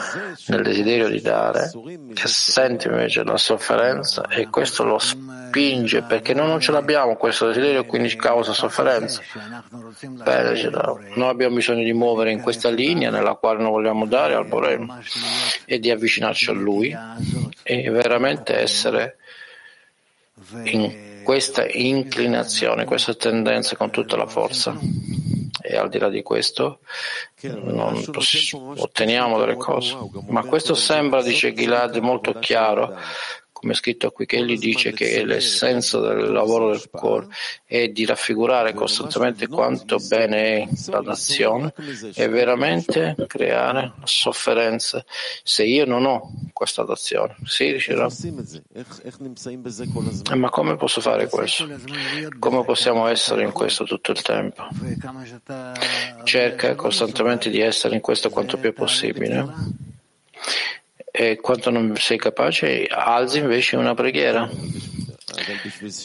[0.48, 1.70] nel desiderio di dare,
[2.12, 7.46] che sente invece la sofferenza e questo lo spinge perché noi non ce l'abbiamo questo
[7.46, 9.22] desiderio, quindi causa sofferenza.
[11.14, 15.00] Noi abbiamo bisogno di muovere in questa linea nella quale noi vogliamo dare al Borem
[15.64, 16.96] e di avvicinarci a Lui
[17.62, 19.18] e veramente essere
[20.64, 24.76] in questa inclinazione, questa tendenza con tutta la forza
[25.70, 26.80] e al di là di questo
[27.42, 28.02] non
[28.76, 29.96] otteniamo delle cose.
[30.28, 32.98] Ma questo sembra, dice Gilad, molto chiaro
[33.60, 37.26] come è scritto qui, che egli dice che l'essenza del lavoro del cuore
[37.66, 41.74] è di raffigurare costantemente quanto bene è la nazione
[42.14, 45.04] e veramente creare sofferenza.
[45.42, 48.08] Se io non ho questa dazione, si riuscirà.
[50.30, 51.68] Eh, ma come posso fare questo?
[52.38, 54.68] Come possiamo essere in questo tutto il tempo?
[56.24, 59.88] Cerca costantemente di essere in questo quanto più possibile
[61.20, 64.48] e quando non sei capace alzi invece una preghiera.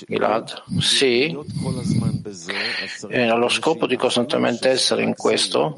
[0.05, 1.33] Gilad, sì,
[3.07, 5.77] e allo scopo di costantemente essere in questo,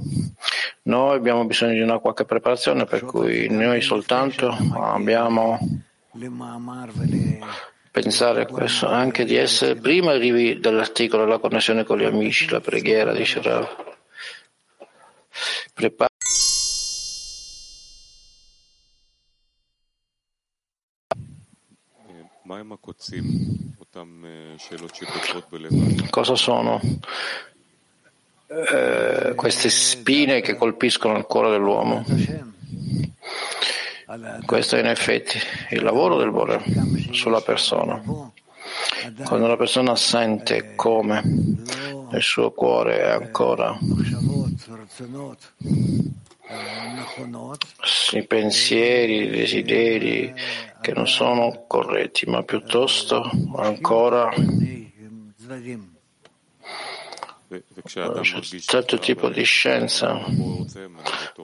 [0.83, 5.59] noi abbiamo bisogno di una qualche preparazione, per cui noi soltanto abbiamo
[7.91, 12.59] pensare a questo, anche di essere prima arrivi dall'articolo la connessione con gli amici, la
[12.59, 13.67] preghiera, dice Rav.
[15.75, 16.09] Prepara
[26.09, 26.79] Cosa sono
[28.47, 32.05] eh, queste spine che colpiscono il cuore dell'uomo?
[34.45, 35.37] Questo è in effetti
[35.71, 36.63] il lavoro del Bore
[37.11, 38.01] sulla persona.
[39.25, 41.21] Quando la persona sente come
[42.09, 43.77] nel suo cuore è ancora
[48.11, 50.33] i pensieri, i desideri
[50.87, 54.71] che non sono corretti, ma piuttosto ancora un
[58.61, 60.17] certo tipo di scienza.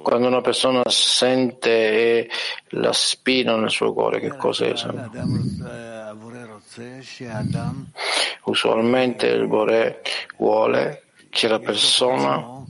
[0.02, 2.30] Quando una persona sente
[2.70, 4.74] la spina nel suo cuore, che cos'è?
[8.46, 10.02] Usualmente il Bore
[10.38, 12.64] vuole che la persona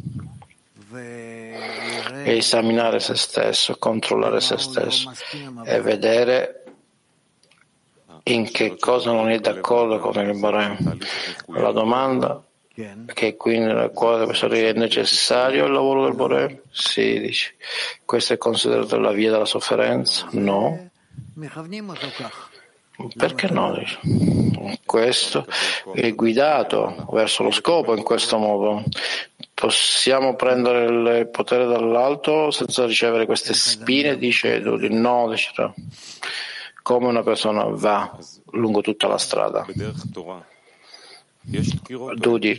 [2.25, 5.11] esaminare se stesso, controllare se stesso
[5.65, 6.62] e vedere
[8.23, 10.77] in che cosa non è d'accordo con il Bore.
[11.47, 12.41] La domanda
[13.13, 16.63] che quindi nella quale è necessario il lavoro del Bore?
[16.71, 17.55] Sì, dice.
[18.03, 20.27] Questo è considerato la via della sofferenza?
[20.31, 20.89] No.
[23.15, 23.75] Perché no?
[24.85, 25.45] Questo
[25.93, 28.83] è guidato verso lo scopo in questo modo.
[29.53, 34.17] Possiamo prendere il potere dall'alto senza ricevere queste spine?
[34.17, 34.89] Dice Dudi.
[34.89, 35.51] No, dice
[36.83, 38.15] come una persona va
[38.51, 39.65] lungo tutta la strada.
[42.15, 42.57] Dudi,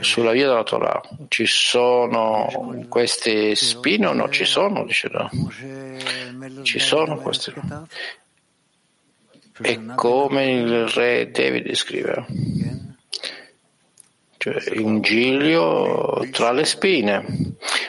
[0.00, 4.28] sulla via della Torah ci sono queste spine o no?
[4.28, 5.10] Ci sono, dice
[6.62, 7.54] Ci sono queste.
[9.62, 12.26] E come il re David scrive,
[14.46, 17.24] cioè un giglio tra le spine.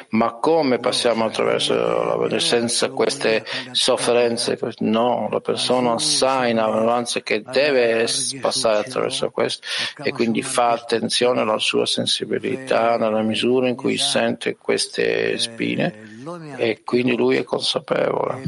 [0.09, 4.57] Ma come passiamo attraverso la vita senza queste sofferenze?
[4.79, 8.07] No, la persona sa in avvanza che deve
[8.41, 9.67] passare attraverso questo
[10.01, 16.15] e quindi fa attenzione alla sua sensibilità nella misura in cui sente queste spine
[16.55, 18.41] e quindi lui è consapevole.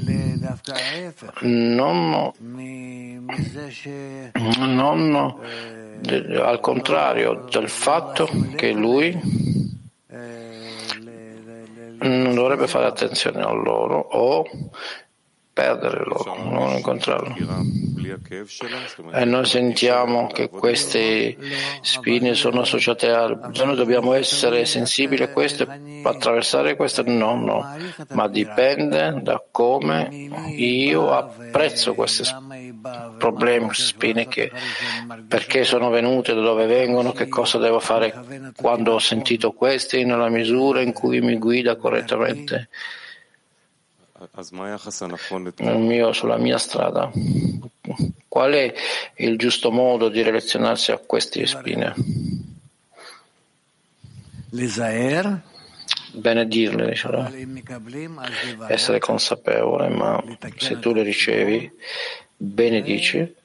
[1.42, 2.32] Non,
[4.60, 5.36] non
[6.42, 9.48] al contrario del fatto che lui
[12.02, 14.46] non dovrebbe fare attenzione a loro o
[15.60, 17.36] perdere loro, non incontrarlo.
[19.12, 21.36] E noi sentiamo che queste
[21.82, 23.28] spine sono associate a...
[23.28, 27.04] Noi dobbiamo essere sensibili a questo e attraversare questo?
[27.06, 27.76] No, no,
[28.12, 30.08] ma dipende da come
[30.56, 32.24] io apprezzo questi
[33.18, 34.50] problemi, queste spine, che,
[35.28, 38.14] perché sono venute, da dove vengono, che cosa devo fare
[38.56, 42.70] quando ho sentito queste, nella misura in cui mi guida correttamente
[45.78, 47.12] mio, sulla mia strada.
[48.28, 48.74] Qual è
[49.16, 51.94] il giusto modo di relazionarsi a queste spine?
[56.12, 57.30] Benedirle, diciamo.
[58.68, 60.24] essere consapevole, ma
[60.58, 61.72] se tu le ricevi,
[62.36, 63.36] benedici,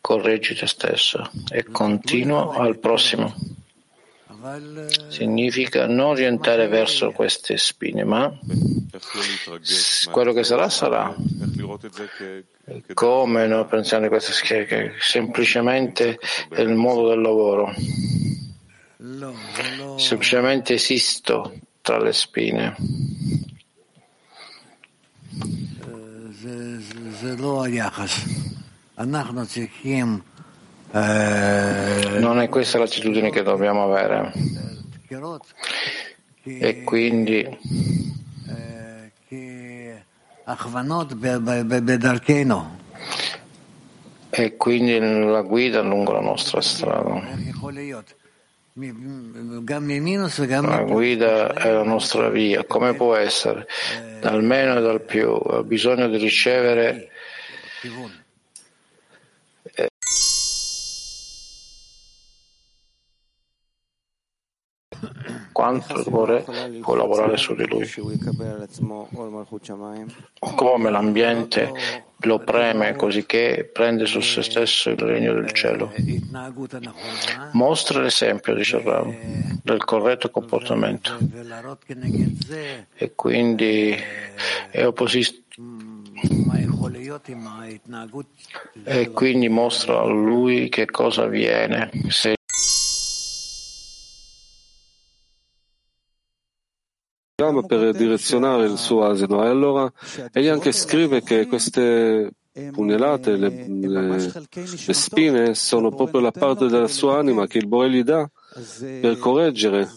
[0.00, 3.34] correggi te stesso e continua al prossimo.
[5.08, 8.32] Significa non orientare verso queste spine, ma
[10.10, 11.14] quello che sarà sarà.
[12.94, 16.18] Come noi pensiamo di schede, che semplicemente
[16.48, 17.74] è il modo del lavoro.
[19.96, 22.76] Semplicemente esisto tra le spine.
[30.90, 34.32] Non è questa l'attitudine che dobbiamo avere.
[36.44, 37.58] E quindi
[44.30, 47.20] e quindi la guida lungo la nostra strada.
[50.68, 52.64] La guida è la nostra via.
[52.64, 53.66] Come può essere?
[54.20, 55.32] Dal meno e dal più.
[55.32, 57.10] Ha bisogno di ricevere
[65.58, 66.44] quanto il cuore
[66.80, 67.84] può lavorare su di lui.
[70.54, 71.72] Come l'ambiente
[72.20, 75.92] lo preme così che prende su se stesso il regno del cielo.
[77.54, 81.18] Mostra l'esempio, dice Ram, del corretto comportamento
[82.94, 83.96] e quindi
[84.70, 85.42] è opposito
[88.84, 92.37] e quindi mostra a lui che cosa avviene se
[97.66, 99.44] per direzionare il suo asino.
[99.44, 99.88] E allora
[100.32, 102.32] egli anche scrive che queste
[102.72, 104.32] pugnalate, le, le,
[104.86, 108.28] le spine, sono proprio la parte della sua anima che il Bore gli dà
[109.00, 109.88] per correggere.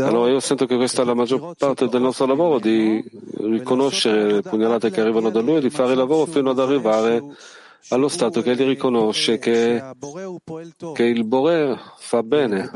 [0.00, 3.02] Allora io sento che questa è la maggior parte del nostro lavoro, di
[3.38, 7.22] riconoscere le pugnalate che arrivano da lui e di fare il lavoro fino ad arrivare
[7.90, 9.82] allo stato che egli riconosce che,
[10.94, 12.70] che il Bore fa bene.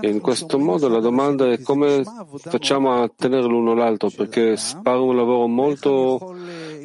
[0.00, 2.02] In questo modo la domanda è come
[2.38, 6.34] facciamo a tenere l'uno l'altro, perché spara un lavoro molto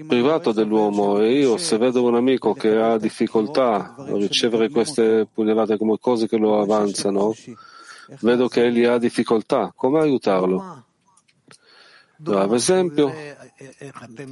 [0.08, 5.78] privato dell'uomo e io se vedo un amico che ha difficoltà a ricevere queste pugnalate
[5.78, 7.34] come cose che lo avanzano,
[8.20, 10.84] vedo che egli ha difficoltà, come aiutarlo?
[12.24, 13.12] Ad esempio,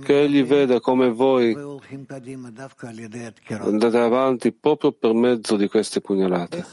[0.03, 1.55] che egli veda come voi
[3.59, 6.65] andate avanti proprio per mezzo di queste pugnalate.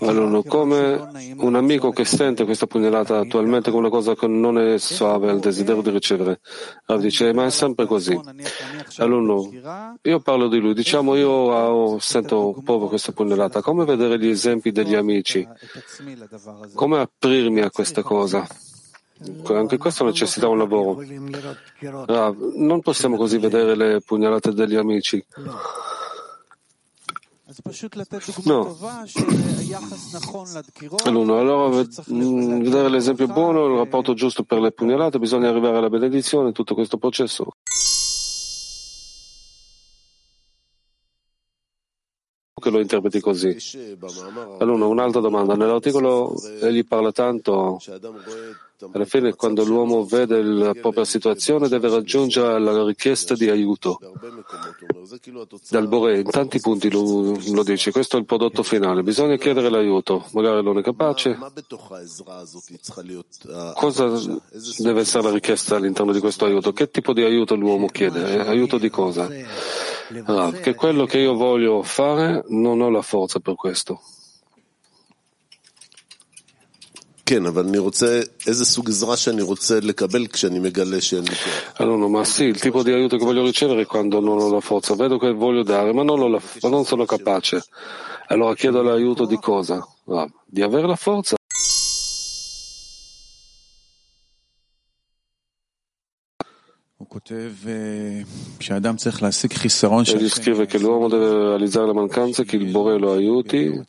[0.00, 4.78] Allora, come un amico che sente questa pugnalata attualmente come una cosa che non è
[4.78, 6.40] suave al desiderio di ricevere,
[6.86, 8.20] allora dice, ma è sempre così.
[8.96, 14.72] Allora, io parlo di lui, diciamo io sento proprio questa pugnalata, come vedere gli esempi
[14.72, 15.46] degli amici,
[16.74, 18.44] come aprirmi a questa cosa.
[19.48, 21.02] Anche questo necessita un lavoro.
[22.06, 25.24] Ah, non possiamo così vedere le pugnalate degli amici.
[28.44, 28.76] No.
[31.04, 35.88] Allora, allora mm, vedere l'esempio buono, il rapporto giusto per le pugnalate, bisogna arrivare alla
[35.88, 37.46] benedizione, tutto questo processo.
[42.52, 43.56] Che lo interpreti così.
[44.58, 45.54] Allora, un'altra domanda.
[45.54, 47.78] Nell'articolo egli parla tanto
[48.92, 53.98] alla fine, quando l'uomo vede la propria situazione, deve raggiungere la richiesta di aiuto.
[55.70, 59.70] Dal Bore, in tanti punti lo, lo dice, questo è il prodotto finale, bisogna chiedere
[59.70, 61.38] l'aiuto, magari non è capace.
[63.74, 64.38] Cosa
[64.78, 66.72] deve essere la richiesta all'interno di questo aiuto?
[66.72, 68.34] Che tipo di aiuto l'uomo chiede?
[68.34, 69.28] Eh, aiuto di cosa?
[70.24, 74.00] Ah, che quello che io voglio fare non ho la forza per questo.
[81.78, 84.94] Allora, ma sì, il tipo di aiuto che voglio ricevere quando non ho la forza.
[84.94, 87.64] Vedo che voglio dare, ma non, la, ma non sono capace.
[88.28, 89.84] Allora chiedo l'aiuto di cosa?
[90.08, 91.35] Ah, di avere la forza.
[100.16, 103.82] Egli scrive che l'uomo deve realizzare la mancanza, che il Bore lo aiuti,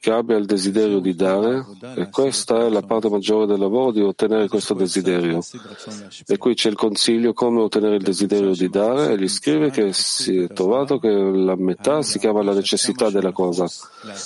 [0.00, 1.64] che abbia il desiderio di dare,
[1.94, 5.40] e questa è la parte maggiore del lavoro di ottenere questo desiderio.
[6.26, 9.92] E qui c'è il consiglio come ottenere il desiderio di dare, e gli scrive che
[9.92, 13.66] si è trovato che la metà si chiama la necessità della cosa,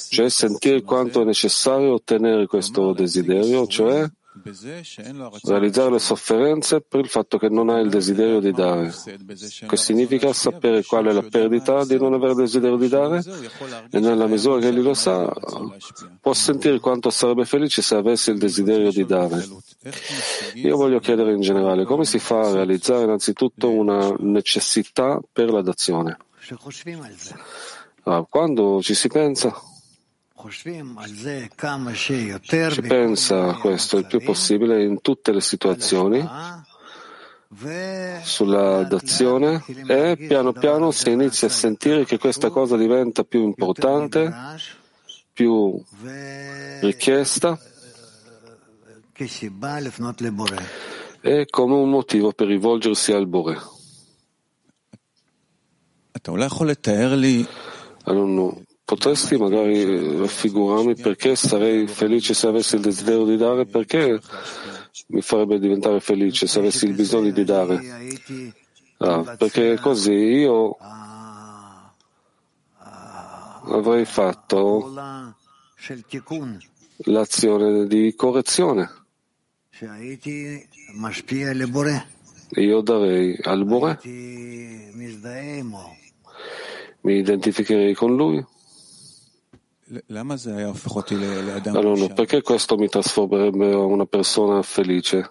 [0.09, 4.11] cioè sentire quanto è necessario ottenere questo desiderio, cioè
[5.43, 8.93] realizzare le sofferenze per il fatto che non hai il desiderio di dare.
[9.67, 13.23] Che significa sapere qual è la perdita di non avere il desiderio di dare
[13.91, 15.31] e nella misura che egli lo sa
[16.21, 19.47] può sentire quanto sarebbe felice se avesse il desiderio di dare.
[20.55, 25.63] Io voglio chiedere in generale come si fa a realizzare innanzitutto una necessità per la
[25.63, 26.17] dazione.
[28.05, 29.55] Ah, quando ci si pensa,
[32.71, 36.27] ci pensa a questo il più possibile in tutte le situazioni.
[38.23, 44.33] Sulla dazione e piano piano si inizia a sentire che questa cosa diventa più importante,
[45.33, 45.83] più
[46.81, 47.59] richiesta
[51.21, 53.59] e come un motivo per rivolgersi al Bore.
[58.05, 58.57] Allora,
[58.91, 63.65] Potresti magari raffigurarmi perché sarei felice se avessi il desiderio di dare?
[63.65, 64.19] Perché
[65.07, 67.81] mi farebbe diventare felice se avessi il bisogno di dare?
[68.97, 70.77] Ah, perché così io
[73.69, 74.93] avrei fatto
[77.05, 78.91] l'azione di correzione.
[82.57, 84.01] Io darei al Bore,
[87.03, 88.45] mi identificherei con lui.
[91.79, 95.31] Allora, perché questo mi trasformerebbe a una persona felice?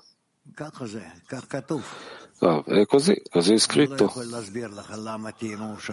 [2.41, 4.11] Ah, è così, così è scritto.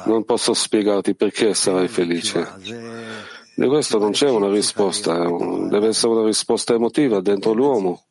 [0.07, 2.47] Non posso spiegarti perché sarai felice.
[3.57, 8.05] Di questo non c'è una risposta, deve essere una risposta emotiva dentro l'uomo.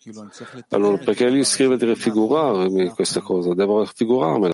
[0.69, 3.53] Allora, perché lì scrive di raffigurarmi questa cosa?
[3.53, 4.53] Devo raffigurarmela.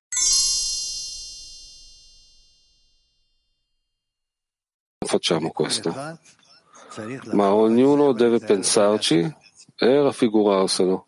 [5.32, 5.93] Facciamo questo.
[7.32, 9.19] Ma ognuno deve pensarci
[9.77, 11.05] e raffigurarselo.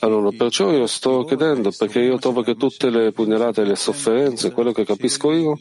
[0.00, 4.52] Allora, perciò io sto chiedendo, perché io trovo che tutte le pugnalate e le sofferenze,
[4.52, 5.58] quello che capisco io,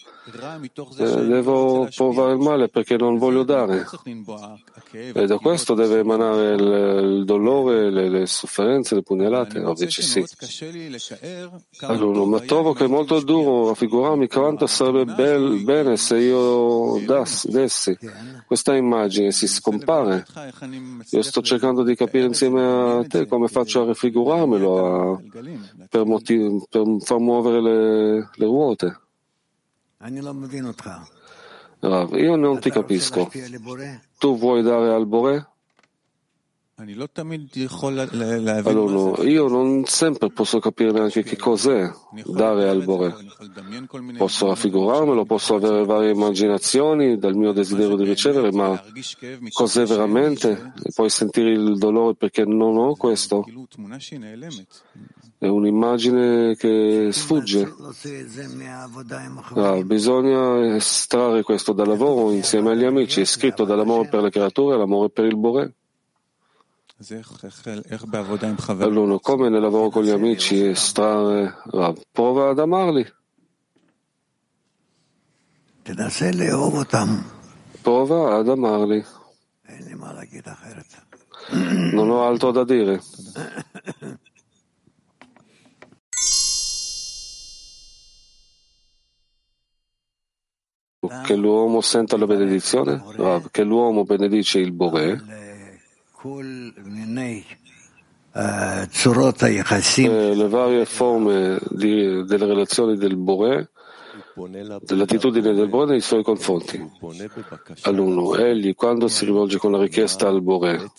[0.97, 3.85] eh, devo provare il male perché non voglio dare.
[4.91, 9.59] E da questo deve emanare il, il dolore, le, le, sofferenze, le pugnalate?
[9.59, 10.23] Ovvio sì.
[11.81, 17.47] Allora, ma trovo che è molto duro raffigurarmi quanto sarebbe bel, bene se io das,
[17.47, 17.97] dessi
[18.45, 20.25] questa immagine, si scompare.
[21.11, 25.21] Io sto cercando di capire insieme a te come faccio a raffigurarmelo a,
[25.89, 28.99] per, motiv, per far muovere le, le ruote.
[31.79, 33.29] Rav, io non ti capisco.
[34.17, 35.47] Tu vuoi dare al Bore?
[38.69, 41.91] Allora, io non sempre posso capire neanche che cos'è
[42.25, 43.15] dare al Bore.
[44.17, 48.81] Posso raffigurarmelo, posso avere varie immaginazioni dal mio desiderio di ricevere, ma
[49.51, 50.73] cos'è veramente?
[50.83, 53.43] E poi sentire il dolore perché non ho questo?
[55.37, 57.73] È un'immagine che sfugge.
[59.55, 63.21] Ah, bisogna estrarre questo dal lavoro insieme agli amici.
[63.21, 65.75] È scritto dall'amore per le creature all'amore per il Bore.
[68.83, 73.07] Allora, come nel lavoro con gli amici estrarre, ah, prova ad amarli.
[77.81, 79.05] Prova ad amarli.
[81.93, 83.01] Non ho altro da dire.
[91.23, 93.01] Che l'uomo senta la benedizione,
[93.51, 95.48] che l'uomo benedice il Bore eh,
[100.07, 103.71] le varie forme di, delle relazioni del Bore,
[104.81, 106.77] dell'attitudine del Bore nei suoi confronti.
[107.83, 110.91] All'uno, egli quando si rivolge con la richiesta al Bore,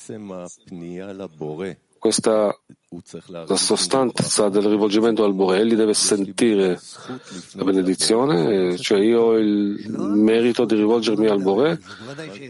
[2.01, 2.59] questa
[3.27, 6.81] la sostanza del rivolgimento al Bore, egli deve sentire
[7.53, 11.79] la benedizione, cioè io ho il merito di rivolgermi al Bore.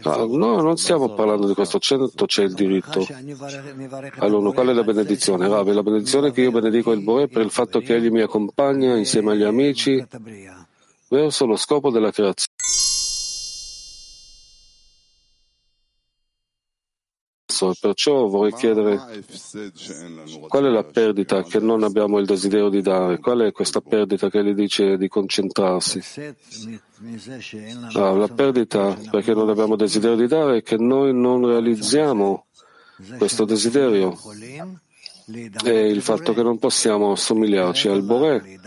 [0.01, 3.05] Ah, no, non stiamo parlando di questo, certo c'è il diritto.
[4.17, 5.47] Allora, qual è la benedizione?
[5.47, 8.97] Rav, la benedizione che io benedico il Bore per il fatto che egli mi accompagna
[8.97, 10.03] insieme agli amici
[11.07, 12.80] verso lo scopo della creazione.
[17.61, 18.99] Basso, perciò vorrei chiedere
[20.47, 24.29] qual è la perdita che non abbiamo il desiderio di dare, qual è questa perdita
[24.29, 26.01] che gli dice di concentrarsi.
[27.93, 32.45] Ah, la perdita perché non abbiamo desiderio di dare è che noi non realizziamo
[33.17, 34.17] questo desiderio.
[35.63, 38.59] È il fatto che non possiamo assomigliarci al Boré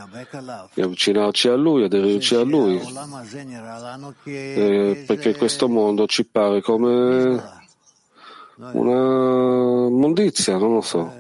[0.73, 2.81] e avvicinarci a Lui, aderirci a Lui,
[4.25, 7.64] eh, perché questo mondo ci pare come
[8.57, 11.13] una mondizia, non lo so.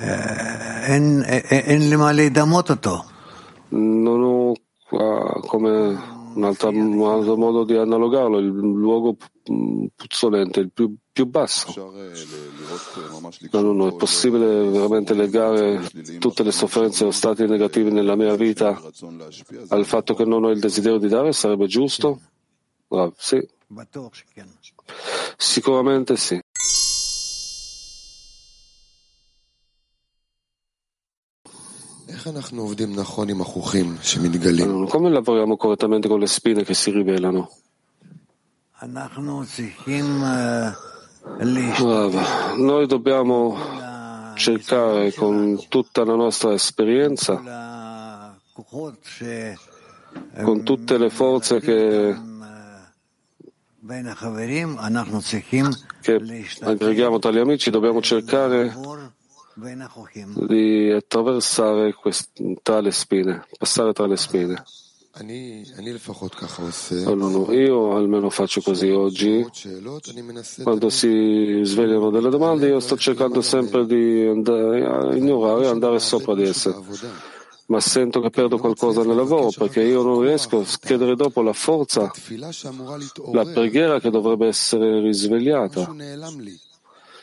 [0.00, 0.96] Eh,
[3.70, 4.52] non ho
[4.88, 9.16] qua come un altro, un altro modo di analogarlo, il luogo
[9.94, 11.92] puzzolente, il più, più basso.
[13.50, 15.80] No, no, no, è possibile veramente legare
[16.18, 18.80] tutte le sofferenze o stati negativi nella mia vita
[19.68, 21.32] al fatto che non ho il desiderio di dare?
[21.32, 22.20] Sarebbe giusto?
[22.90, 23.48] Rav, sì.
[25.36, 26.40] Sicuramente sì.
[34.88, 37.48] Come lavoriamo correttamente con le spine che si rivelano?
[41.78, 43.56] Rav, noi dobbiamo
[44.34, 47.40] cercare con tutta la nostra esperienza,
[50.42, 52.28] con tutte le forze che
[56.00, 56.20] che
[56.60, 58.74] aggreghiamo tra gli amici, dobbiamo cercare
[60.46, 62.30] di attraversare quest-
[62.62, 64.62] tra le spine, passare tra le spine.
[67.04, 69.44] Allora, io almeno faccio così oggi.
[70.62, 76.34] Quando si svegliano delle domande, io sto cercando sempre di andare ignorare e andare sopra
[76.34, 76.74] di esse
[77.70, 81.52] ma sento che perdo qualcosa nel lavoro perché io non riesco a chiedere dopo la
[81.52, 82.10] forza,
[83.32, 85.94] la preghiera che dovrebbe essere risvegliata.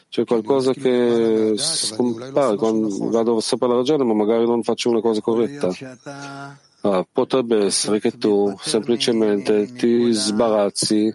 [0.10, 5.20] C'è qualcosa che scompare quando vado sopra la ragione, ma magari non faccio una cosa
[5.20, 5.70] corretta.
[6.82, 11.14] Ah, potrebbe essere che tu semplicemente ti sbarazzi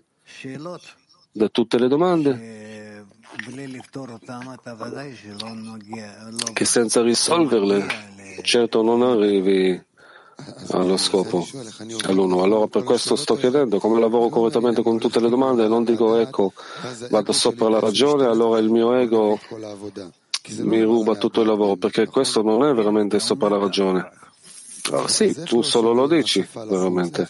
[1.33, 2.72] da tutte le domande
[6.53, 7.87] che senza risolverle
[8.43, 9.81] certo non arrivi
[10.71, 11.47] allo scopo,
[12.07, 12.43] all'uno.
[12.43, 16.53] Allora per questo sto chiedendo come lavoro correttamente con tutte le domande, non dico ecco,
[17.11, 19.39] vado sopra la ragione, allora il mio ego
[20.59, 24.11] mi ruba tutto il lavoro, perché questo non è veramente sopra la ragione.
[24.91, 27.29] Oh, sì, tu solo lo dici, veramente.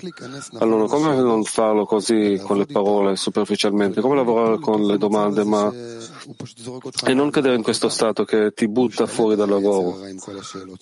[0.58, 4.00] Allora, come non farlo così con le parole superficialmente?
[4.00, 5.70] Come lavorare con le domande, ma
[7.04, 9.98] e non cadere in questo stato che ti butta fuori dal lavoro?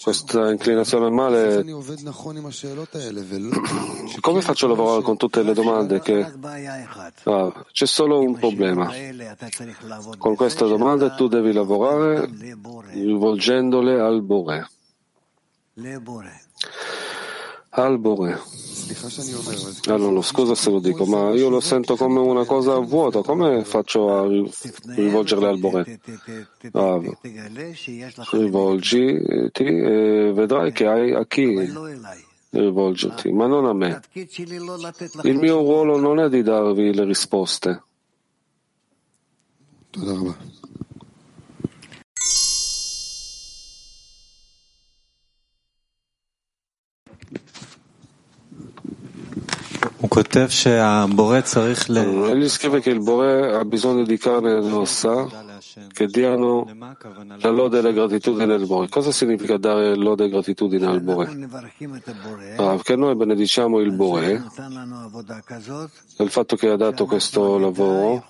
[0.00, 1.64] Questa inclinazione al male.
[4.20, 6.00] Come faccio a lavorare con tutte le domande?
[6.00, 6.32] Che...
[7.24, 8.92] Ah, c'è solo un problema.
[10.18, 12.30] Con queste domande tu devi lavorare
[12.92, 14.68] rivolgendole al Bore
[17.70, 18.40] al Bore.
[19.86, 24.12] Allora, scusa se lo dico, ma io lo sento come una cosa vuota, come faccio
[24.12, 26.00] a rivolgerle al Bore?
[26.72, 27.00] Ah,
[28.32, 31.72] rivolgiti e vedrai che hai a chi
[32.50, 34.00] rivolgerti, ma non a me.
[35.22, 37.82] Il mio ruolo non è di darvi le risposte.
[52.32, 55.28] Egli scrive che il Bore ha bisogno di carne e ossa
[55.92, 56.66] che diano
[57.38, 58.88] la lode e la gratitudine al Bore.
[58.88, 61.48] Cosa significa dare lode e gratitudine al Bore?
[62.56, 64.42] Ah, perché noi benediciamo il Bore
[66.16, 68.24] del fatto che ha dato questo lavoro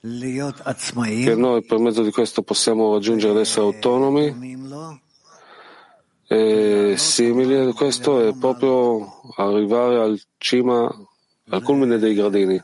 [0.00, 4.56] che noi per mezzo di questo possiamo raggiungere ad essere autonomi
[6.28, 10.92] e simili a questo è proprio arrivare al cima,
[11.50, 12.62] al culmine dei gradini.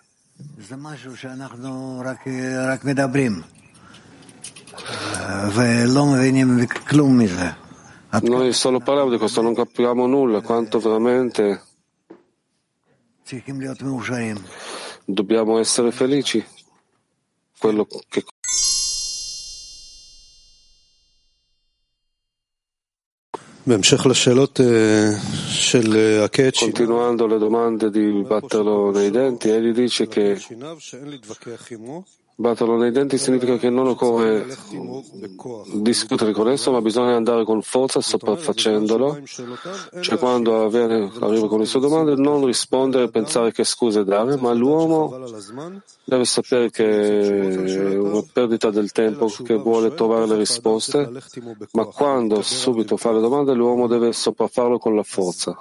[8.22, 11.62] Noi solo parliamo di questo, non capiamo nulla, quanto veramente
[15.04, 16.44] dobbiamo essere felici.
[17.58, 18.24] Quello che
[26.66, 30.36] Continuando le domande di batterlo nei denti, egli dice che
[32.34, 34.46] batterlo nei denti significa che non occorre
[35.74, 39.20] discutere con esso, ma bisogna andare con forza sopraffacendolo,
[40.00, 44.36] cioè quando avviene, arriva con le sue domande non rispondere e pensare che scuse dare,
[44.36, 45.24] ma l'uomo
[46.04, 51.10] deve sapere che è una perdita del tempo che vuole trovare le risposte,
[51.72, 55.56] ma quando subito fa le domande l'uomo deve sopraffarlo con la forza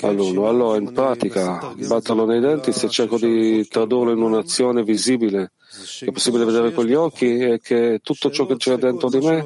[0.00, 0.48] all'uno.
[0.48, 5.52] Allora, in pratica, batterlo nei denti, se cerco di tradurlo in un'azione visibile,
[5.98, 9.18] che è possibile vedere con gli occhi, è che tutto ciò che c'è dentro di
[9.18, 9.44] me,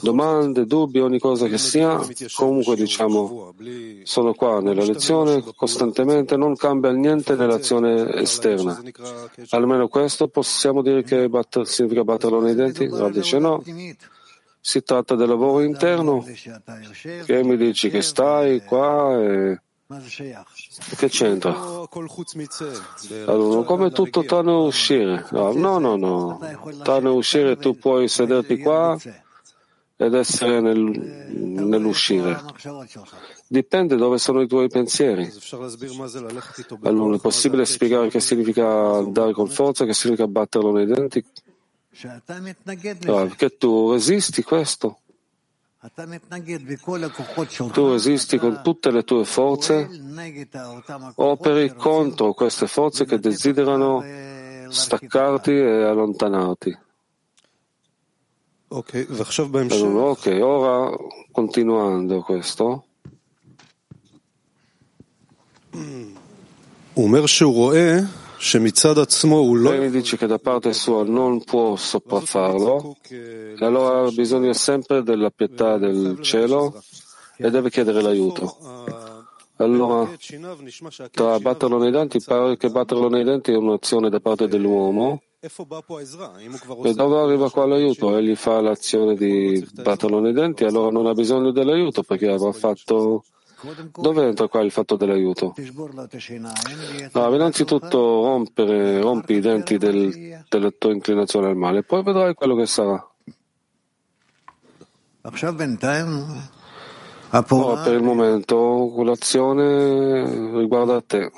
[0.00, 2.00] domande, dubbi, ogni cosa che sia,
[2.34, 3.54] comunque diciamo,
[4.04, 8.80] sono qua nella lezione costantemente, non cambia niente nell'azione esterna.
[9.50, 12.88] Almeno questo possiamo dire che batter, significa batterlo nei denti?
[12.88, 13.62] No, dice no.
[14.62, 16.24] Si tratta del lavoro interno
[17.24, 19.60] che mi dici che stai qua e
[20.96, 21.52] che c'entra?
[23.26, 25.26] Allora, come tutto tranne uscire?
[25.30, 26.38] No, no, no.
[26.82, 28.96] Tranne uscire tu puoi sederti qua
[29.96, 32.40] ed essere nel, nell'uscire.
[33.48, 35.28] Dipende dove sono i tuoi pensieri.
[36.82, 41.24] Allora, è possibile spiegare che significa dare con forza, che significa batterlo nei denti?
[43.28, 44.98] Perché tu resisti questo.
[47.72, 49.88] Tu resisti con tutte le tue forze,
[51.14, 54.04] operi contro queste forze che desiderano
[54.68, 56.78] staccarti e allontanarti.
[58.68, 60.94] Ok, ora
[61.32, 62.84] continuando questo.
[69.78, 75.28] Lei dice che da parte sua non può sopraffarlo e allora ha bisogno sempre della
[75.28, 76.82] pietà del cielo
[77.36, 78.56] e deve chiedere l'aiuto.
[79.56, 80.08] Allora,
[81.10, 85.20] tra batterlo nei denti, pare che batterlo nei denti è un'azione da parte dell'uomo.
[85.38, 88.16] E dove arriva qua l'aiuto?
[88.16, 93.24] Egli fa l'azione di batterlo nei denti, allora non ha bisogno dell'aiuto perché avrà fatto
[93.98, 95.54] dove entra qua il fatto dell'aiuto?
[97.12, 102.56] Allora, innanzitutto rompere, rompi i denti del, della tua inclinazione al male, poi vedrai quello
[102.56, 103.04] che sarà.
[107.66, 111.30] Ora, per il momento, l'azione riguarda te.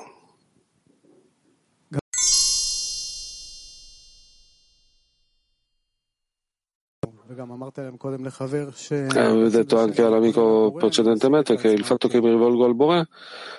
[9.19, 13.09] Avevo detto anche all'amico precedentemente che il fatto che mi rivolgo al Bore,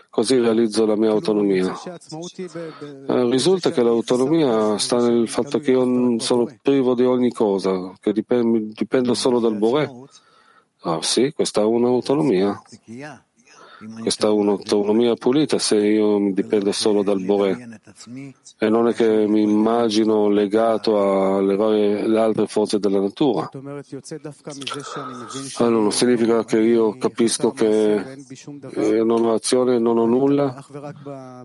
[0.10, 1.74] così realizzo la mia autonomia.
[3.08, 9.14] Risulta che l'autonomia sta nel fatto che io sono privo di ogni cosa, che dipendo,
[9.14, 9.92] solo dal Bore.
[10.82, 12.62] Ah sì, questa è un'autonomia.
[14.02, 17.80] Questa un'autonomia pulita se io mi dipendo solo dal Bore
[18.58, 23.50] e non è che mi immagino legato alle varie alle altre forze della natura.
[25.58, 28.24] Allora significa che io capisco che
[29.04, 30.64] non ho azione, non ho nulla,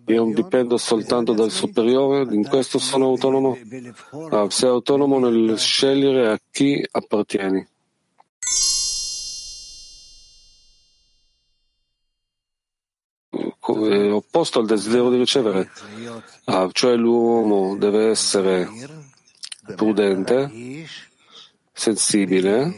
[0.06, 3.56] io dipendo soltanto dal superiore, in questo sono autonomo.
[4.30, 7.66] Ah, sei autonomo nel scegliere a chi appartieni.
[13.72, 15.70] Opposto al desiderio di ricevere,
[16.44, 18.68] ah, cioè l'uomo deve essere
[19.76, 20.50] prudente,
[21.72, 22.72] sensibile,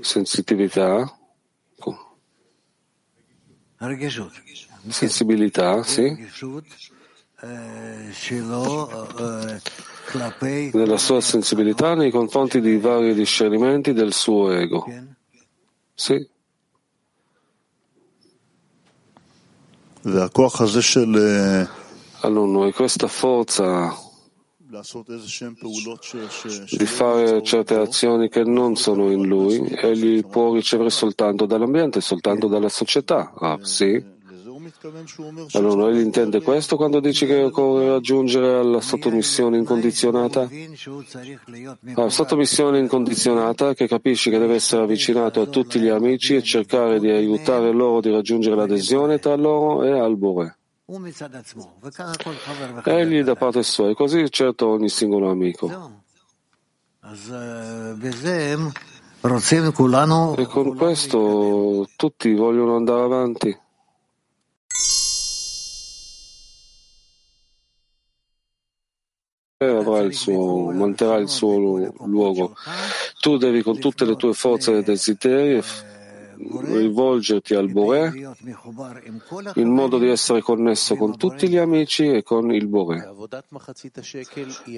[0.00, 1.12] sensitività,
[4.90, 6.16] sensibilità, sì,
[10.72, 14.86] nella sua sensibilità nei confronti di vari discernimenti del suo ego.
[15.96, 16.28] Sì.
[22.20, 23.96] Allora, questa forza
[26.70, 32.46] di fare certe azioni che non sono in lui, egli può ricevere soltanto dall'ambiente, soltanto
[32.46, 33.32] dalla società.
[33.34, 34.15] Ah, sì.
[35.52, 40.48] Allora, egli intende questo quando dice che occorre raggiungere la sottomissione incondizionata?
[41.94, 46.98] La sottomissione incondizionata che capisce che deve essere avvicinato a tutti gli amici e cercare
[46.98, 50.56] di aiutare loro di raggiungere l'adesione tra loro e al Bore.
[52.84, 56.04] Egli da parte sua, e così certo ogni singolo amico.
[60.36, 63.58] E con questo tutti vogliono andare avanti.
[69.64, 72.54] Avrà il suo, manterrà il suo luogo.
[73.20, 75.62] Tu devi con tutte le tue forze e desideri
[76.36, 78.12] rivolgerti al Bore
[79.54, 83.08] in modo di essere connesso con tutti gli amici e con il Bore.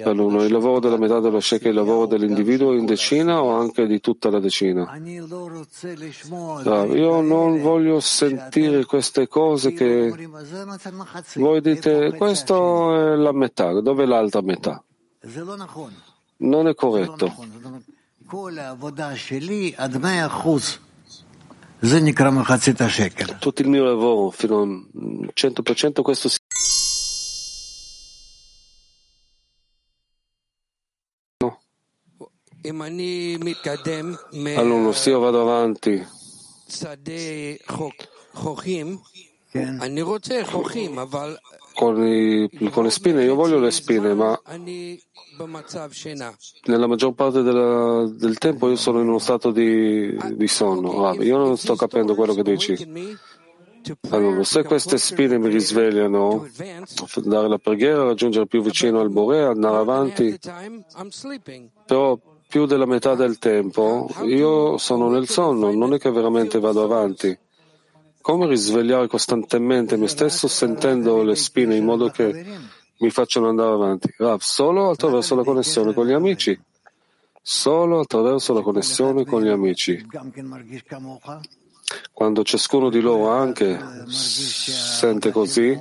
[0.03, 3.85] Allora, il lavoro della metà dello Shekel è il lavoro dell'individuo in decina o anche
[3.85, 4.97] di tutta la decina?
[6.85, 10.13] io non voglio sentire queste cose che
[11.35, 14.83] voi dite, questo è la metà, dove è l'altra metà?
[16.37, 17.33] Non è corretto.
[23.39, 26.37] Tutto il mio lavoro fino al 100% questo si
[31.41, 31.59] No.
[34.55, 36.05] Allora, se io vado avanti
[41.79, 44.37] con, i, con le spine, io voglio le spine, ma
[46.65, 51.13] nella maggior parte della, del tempo io sono in uno stato di, di sonno.
[51.21, 53.17] io non sto capendo quello che dici.
[54.09, 56.49] Allora, se queste spine mi risvegliano,
[57.23, 60.37] dare la preghiera, raggiungere più vicino al Bore, andare avanti,
[61.85, 66.83] però più della metà del tempo io sono nel sonno, non è che veramente vado
[66.83, 67.39] avanti.
[68.21, 72.45] Come risvegliare costantemente me stesso sentendo le spine in modo che
[72.97, 74.13] mi facciano andare avanti?
[74.17, 76.59] Rav, solo attraverso la connessione con gli amici.
[77.41, 80.05] Solo attraverso la connessione con gli amici.
[82.11, 85.75] Quando ciascuno di loro anche sente così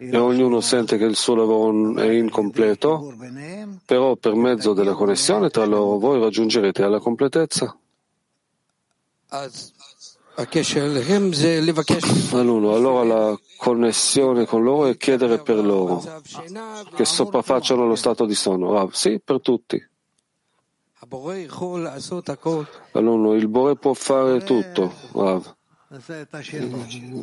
[0.00, 3.14] e ognuno sente che il suo lavoro è incompleto,
[3.86, 7.76] però per mezzo della connessione tra loro voi raggiungerete alla completezza.
[12.32, 16.00] Allora la connessione con loro è chiedere per loro
[16.94, 18.78] che sopraffacciano lo stato di sonno.
[18.78, 19.84] Ah, sì, per tutti.
[22.92, 24.92] Allora il Bore può fare tutto.
[25.14, 25.42] Ah.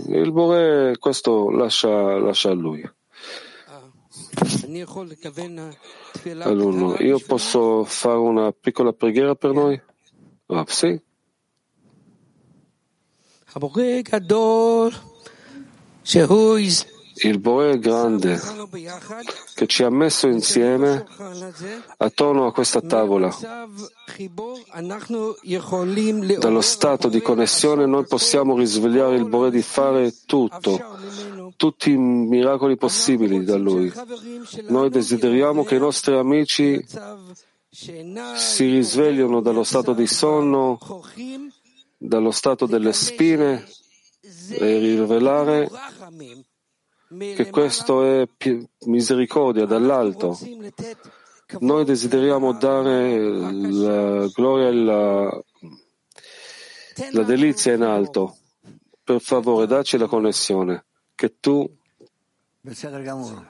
[0.07, 2.83] Il Bore questo lascia, lascia a lui.
[6.41, 9.79] Allora, io posso fare una piccola preghiera per noi?
[10.47, 10.99] Ah, sì.
[17.17, 18.41] Il Boe grande
[19.55, 21.05] che ci ha messo insieme
[21.97, 23.33] attorno a questa tavola.
[26.37, 30.77] Dallo stato di connessione noi possiamo risvegliare il Boe di fare tutto
[31.55, 33.91] tutti i miracoli possibili da Lui.
[34.67, 36.83] Noi desideriamo che i nostri amici
[37.69, 40.77] si risvegliano dallo stato di sonno,
[41.97, 43.65] dallo stato delle spine
[44.51, 45.69] e rivelare
[47.35, 48.27] che questo è
[48.85, 50.37] misericordia dall'alto.
[51.59, 55.43] Noi desideriamo dare la gloria e la,
[57.11, 58.37] la delizia in alto.
[59.03, 61.69] Per favore, dacci la connessione, che tu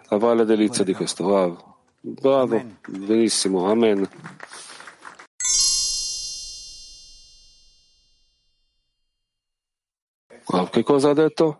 [0.09, 1.25] avrai la delizia di questo.
[1.25, 4.07] Bravo, bravo, benissimo, amen.
[10.55, 11.59] Wow, che cosa ha detto?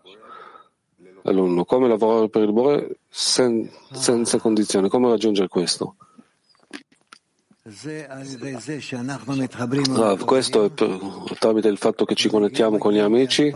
[1.22, 5.96] L'alunno, come lavorare per il Bore sen, senza condizione, come raggiungere questo?
[9.96, 10.98] Rav, questo è per,
[11.38, 13.52] tramite il fatto che ci connettiamo con gli amici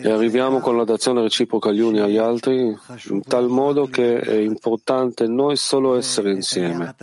[0.00, 2.74] e arriviamo con la dazione reciproca gli uni agli altri
[3.08, 6.94] in tal modo che è importante noi solo essere insieme.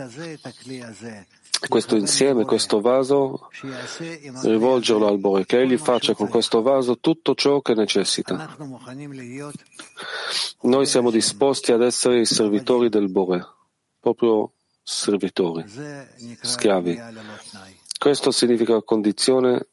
[1.68, 3.48] Questo insieme, questo vaso,
[4.42, 8.56] rivolgerlo al Bore, che egli faccia con questo vaso tutto ciò che necessita.
[10.62, 13.46] Noi siamo disposti ad essere i servitori del Bore,
[14.00, 14.52] proprio
[14.82, 15.64] servitori,
[16.40, 16.98] schiavi.
[17.98, 19.66] Questo significa condizione